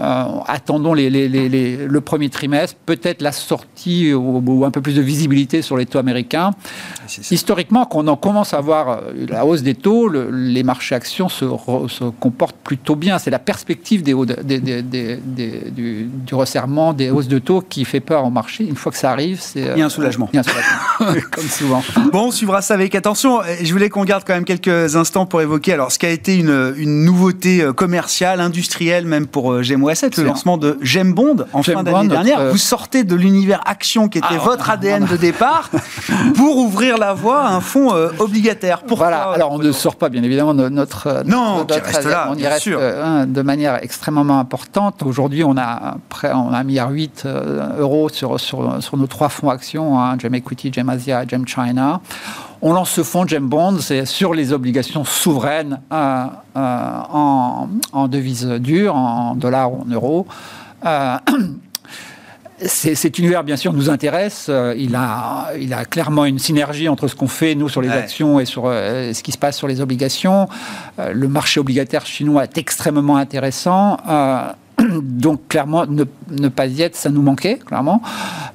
Euh, 0.00 0.24
attendons 0.46 0.94
le 0.94 1.98
premier 1.98 2.30
trimestre, 2.30 2.76
peut-être 2.86 3.20
la 3.20 3.32
sortie 3.32 4.14
ou, 4.14 4.64
un 4.64 4.70
peu 4.70 4.80
plus 4.80 4.94
de 4.94 5.02
visibilité 5.02 5.60
sur 5.60 5.76
les 5.76 5.84
taux 5.84 5.98
américains. 5.98 6.52
Historiquement, 7.30 7.84
quand 7.84 8.08
on 8.08 8.16
commence 8.16 8.54
à 8.54 8.60
voir 8.60 8.88
euh, 8.88 9.26
la 9.28 9.44
hausse 9.44 9.62
des 9.62 9.74
taux, 9.74 10.08
les 10.08 10.62
marchés 10.62 10.94
actions 10.94 11.28
se, 11.28 11.44
comportent 12.18 12.56
plutôt 12.62 12.96
bien. 12.96 13.18
C'est 13.18 13.30
la 13.30 13.38
perspective 13.38 14.02
des, 14.02 14.14
du, 15.74 16.34
resserrement, 16.34 16.92
des 16.94 17.10
hausses 17.10 17.28
de 17.28 17.38
taux 17.38 17.60
qui 17.60 17.84
fait 17.84 18.00
peur 18.00 18.24
au 18.24 18.30
marché. 18.30 18.64
Une 18.64 18.76
fois 18.76 18.92
que 18.92 18.98
ça 18.98 19.10
arrive, 19.10 19.40
c'est... 19.40 19.60
Il 19.60 19.78
y 19.78 19.82
a 19.82 19.86
un 19.86 19.90
soulagement. 19.90 20.30
Il 20.32 20.36
y 20.36 20.38
a 20.38 20.40
un 20.40 20.44
soulagement, 20.44 21.20
comme 21.30 21.44
souvent. 21.44 21.82
Bon, 22.12 22.28
on 22.28 22.30
suivra 22.30 22.62
ça 22.62 22.74
avec 22.74 22.94
attention. 22.94 23.40
Je 23.62 23.72
voulais 23.72 23.90
qu'on 23.90 24.04
garde 24.04 24.24
quand 24.26 24.34
même 24.34 24.44
quelques 24.44 24.96
instants 24.96 25.26
pour 25.26 25.42
évoquer 25.42 25.74
alors 25.74 25.92
ce 25.92 25.98
qui 25.98 26.06
a 26.06 26.10
été 26.10 26.36
une, 26.36 26.74
une 26.76 27.04
nouveauté 27.04 27.60
euh, 27.60 27.72
commerciale, 27.72 28.40
industrielle, 28.40 29.04
même 29.04 29.26
pour 29.26 29.62
GMO 29.94 30.10
le 30.16 30.24
lancement 30.24 30.58
de 30.58 30.78
J'aime 30.80 31.12
Bond 31.12 31.36
en 31.52 31.62
fin 31.62 31.82
d'année 31.82 32.08
dernière. 32.08 32.50
Vous 32.50 32.56
sortez 32.56 33.04
de 33.04 33.14
l'univers 33.14 33.60
action 33.66 34.08
qui 34.08 34.18
était 34.18 34.26
ah, 34.30 34.38
votre 34.38 34.70
ADN 34.70 35.04
de 35.04 35.16
départ 35.16 35.70
pour 36.36 36.58
ouvrir 36.58 36.98
la 36.98 37.14
voie 37.14 37.42
à 37.42 37.54
un 37.54 37.60
fonds 37.60 37.94
euh, 37.94 38.08
obligataire. 38.18 38.82
Pourquoi 38.82 39.08
voilà. 39.08 39.30
Alors 39.30 39.52
on 39.52 39.58
ne 39.58 39.72
sort 39.72 39.96
pas 39.96 40.08
bien 40.08 40.22
évidemment 40.22 40.54
de 40.54 40.68
notre 40.68 41.22
non, 41.26 41.66
reste 41.68 42.04
là, 42.04 42.28
on 42.30 42.36
y 42.36 42.46
reste 42.46 42.68
euh, 42.68 43.26
de 43.26 43.42
manière 43.42 43.82
extrêmement 43.82 44.38
importante. 44.38 45.02
Aujourd'hui, 45.02 45.44
on 45.44 45.56
a 45.56 45.96
près 46.08 46.32
on 46.32 46.52
a 46.52 46.62
1,8 46.62 46.64
milliard 46.64 46.90
euh, 47.24 47.78
euros 47.78 48.08
sur, 48.08 48.38
sur, 48.38 48.82
sur 48.82 48.96
nos 48.96 49.06
trois 49.06 49.28
fonds 49.28 49.50
actions, 49.50 49.98
hein, 49.98 50.16
Gem 50.18 50.34
Equity, 50.34 50.72
Gem 50.72 50.88
Asia, 50.88 51.26
Gem 51.26 51.46
China. 51.46 52.00
On 52.62 52.74
lance 52.74 52.90
ce 52.90 53.02
fonds 53.02 53.26
Gem 53.26 53.48
Bond, 53.48 53.78
c'est 53.78 54.04
sur 54.04 54.34
les 54.34 54.52
obligations 54.52 55.04
souveraines 55.04 55.80
euh, 55.92 56.26
euh, 56.56 57.00
en, 57.10 57.68
en 57.92 58.08
devises 58.08 58.46
dures, 58.46 58.94
en 58.94 59.34
dollars 59.34 59.70
en 59.80 59.90
euros. 59.90 60.26
Euh, 60.84 61.16
cet 62.66 63.18
univers, 63.18 63.42
bien 63.42 63.56
sûr, 63.56 63.72
nous 63.72 63.88
intéresse. 63.88 64.50
Il 64.76 64.94
a, 64.94 65.52
il 65.58 65.72
a 65.72 65.84
clairement 65.84 66.26
une 66.26 66.38
synergie 66.38 66.88
entre 66.88 67.08
ce 67.08 67.14
qu'on 67.14 67.28
fait, 67.28 67.54
nous, 67.54 67.68
sur 67.68 67.80
les 67.80 67.88
actions 67.88 68.38
et 68.38 68.44
sur 68.44 68.64
ce 68.64 69.22
qui 69.22 69.32
se 69.32 69.38
passe 69.38 69.56
sur 69.56 69.66
les 69.66 69.80
obligations. 69.80 70.46
le 70.98 71.26
marché 71.26 71.58
obligataire 71.58 72.04
chinois 72.04 72.42
est 72.44 72.58
extrêmement 72.58 73.16
intéressant. 73.16 73.96
Donc 75.00 75.48
clairement, 75.48 75.86
ne, 75.86 76.48
pas 76.48 76.66
y 76.66 76.82
être, 76.82 76.96
ça 76.96 77.10
nous 77.10 77.22
manquait, 77.22 77.56
clairement. 77.56 78.02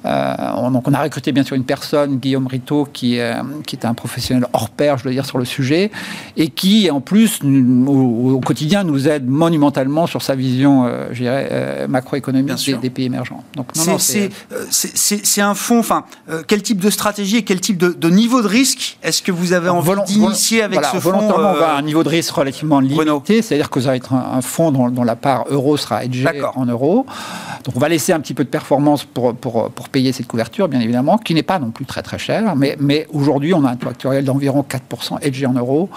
Euh, 0.04 0.34
on, 0.56 0.70
donc 0.70 0.86
on 0.88 0.94
a 0.94 1.02
recruté 1.02 1.32
bien 1.32 1.42
sûr 1.42 1.56
une 1.56 1.64
personne, 1.64 2.16
Guillaume 2.16 2.46
Rito, 2.46 2.88
qui, 2.92 3.18
euh, 3.18 3.34
qui 3.66 3.76
est 3.76 3.84
un 3.84 3.94
professionnel 3.94 4.46
hors 4.52 4.70
pair, 4.70 4.98
je 4.98 5.04
dois 5.04 5.12
dire, 5.12 5.26
sur 5.26 5.38
le 5.38 5.44
sujet, 5.44 5.90
et 6.36 6.48
qui, 6.48 6.90
en 6.90 7.00
plus, 7.00 7.40
au, 7.42 8.40
quotidien, 8.44 8.84
nous 8.84 9.08
aide 9.08 9.26
monumentalement 9.28 10.06
sur 10.06 10.22
sa 10.22 10.34
vision, 10.34 10.86
euh, 10.86 11.08
je 11.12 11.22
dirais, 11.22 11.86
macroéconomique 11.88 12.80
des, 12.80 12.90
pays 12.90 13.06
émergents. 13.06 13.42
Donc 13.54 13.68
c'est 14.70 15.42
un 15.42 15.54
fonds, 15.54 15.80
enfin, 15.80 16.04
quel 16.46 16.62
type 16.62 16.78
de 16.78 16.90
stratégie 16.90 17.36
et 17.36 17.42
quel 17.42 17.60
type 17.60 17.78
de, 17.78 18.10
niveau 18.10 18.40
de 18.40 18.48
risque 18.48 18.98
est-ce 19.02 19.22
que 19.22 19.32
vous 19.32 19.52
avez 19.52 19.68
envie 19.68 19.90
d'initier 20.06 20.62
avec 20.62 20.84
ce 20.84 20.98
fonds 20.98 21.14
on 21.16 21.38
va 21.38 21.74
à 21.74 21.78
un 21.78 21.82
niveau 21.82 22.02
de 22.02 22.08
risque 22.08 22.32
relativement 22.32 22.80
limité, 22.80 23.42
c'est-à-dire 23.42 23.68
que 23.68 23.80
ça 23.80 23.88
va 23.88 23.96
être 23.96 24.12
un, 24.12 24.40
fonds 24.40 24.70
dont, 24.70 24.88
dont, 24.88 25.04
la 25.04 25.16
part 25.16 25.44
euro 25.50 25.76
sera 25.76 26.04
en 26.54 26.66
euros. 26.66 27.06
Donc 27.64 27.76
on 27.76 27.80
va 27.80 27.88
laisser 27.88 28.12
un 28.12 28.20
petit 28.20 28.34
peu 28.34 28.44
de 28.44 28.48
performance 28.48 29.04
pour, 29.04 29.34
pour, 29.34 29.70
pour 29.70 29.88
payer 29.88 30.12
cette 30.12 30.26
couverture, 30.26 30.68
bien 30.68 30.80
évidemment, 30.80 31.18
qui 31.18 31.34
n'est 31.34 31.42
pas 31.42 31.58
non 31.58 31.70
plus 31.70 31.84
très 31.84 32.02
très 32.02 32.18
cher. 32.18 32.54
Mais, 32.56 32.76
mais 32.78 33.06
aujourd'hui, 33.12 33.54
on 33.54 33.64
a 33.64 33.70
un 33.70 33.76
taux 33.76 33.88
actuel 33.88 34.24
d'environ 34.24 34.64
4% 34.68 35.18
hedgé 35.22 35.46
en 35.46 35.54
euros. 35.54 35.88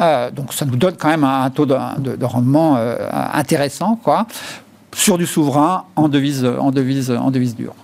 Euh, 0.00 0.30
donc 0.30 0.52
ça 0.52 0.64
nous 0.64 0.76
donne 0.76 0.96
quand 0.96 1.08
même 1.08 1.24
un, 1.24 1.50
taux 1.50 1.66
de, 1.66 1.76
de, 1.98 2.24
rendement 2.24 2.76
euh, 2.76 2.96
intéressant, 3.34 3.96
quoi, 3.96 4.26
sur 4.94 5.18
du 5.18 5.26
souverain 5.26 5.84
en 5.96 6.08
devise, 6.08 6.44
en 6.44 6.70
devise, 6.70 7.10
en 7.10 7.30
devise 7.30 7.54
dure. 7.54 7.74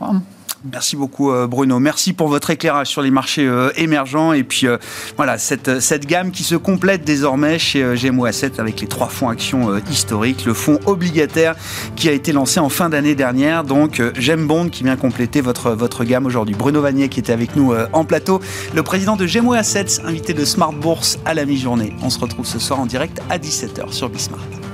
Merci 0.72 0.96
beaucoup 0.96 1.30
euh, 1.30 1.46
Bruno. 1.46 1.78
Merci 1.78 2.12
pour 2.12 2.28
votre 2.28 2.50
éclairage 2.50 2.88
sur 2.88 3.02
les 3.02 3.10
marchés 3.10 3.46
euh, 3.46 3.70
émergents 3.76 4.32
et 4.32 4.42
puis 4.42 4.66
euh, 4.66 4.78
voilà 5.16 5.38
cette, 5.38 5.80
cette 5.80 6.06
gamme 6.06 6.32
qui 6.32 6.42
se 6.42 6.54
complète 6.54 7.04
désormais 7.04 7.58
chez 7.58 7.94
GMO 7.94 8.24
Asset 8.24 8.58
avec 8.58 8.80
les 8.80 8.86
trois 8.86 9.08
fonds 9.08 9.28
actions 9.28 9.76
historiques, 9.90 10.44
le 10.44 10.54
fonds 10.54 10.78
obligataire 10.86 11.54
qui 11.94 12.08
a 12.08 12.12
été 12.12 12.32
lancé 12.32 12.60
en 12.60 12.68
fin 12.68 12.88
d'année 12.88 13.14
dernière, 13.14 13.64
donc 13.64 14.02
GEM 14.18 14.46
Bond 14.46 14.68
qui 14.68 14.84
vient 14.84 14.96
compléter 14.96 15.40
votre, 15.40 15.72
votre 15.72 16.04
gamme 16.04 16.26
aujourd'hui. 16.26 16.54
Bruno 16.54 16.80
Vanier 16.80 17.08
qui 17.08 17.20
était 17.20 17.32
avec 17.32 17.56
nous 17.56 17.74
en 17.92 18.04
plateau, 18.04 18.40
le 18.74 18.82
président 18.82 19.16
de 19.16 19.26
GMO 19.26 19.54
Assets, 19.54 20.00
invité 20.04 20.34
de 20.34 20.44
Smart 20.44 20.72
Bourse 20.72 21.18
à 21.24 21.34
la 21.34 21.44
mi-journée. 21.44 21.92
On 22.02 22.10
se 22.10 22.18
retrouve 22.18 22.46
ce 22.46 22.58
soir 22.58 22.80
en 22.80 22.86
direct 22.86 23.20
à 23.30 23.38
17h 23.38 23.92
sur 23.92 24.08
Bismart. 24.08 24.65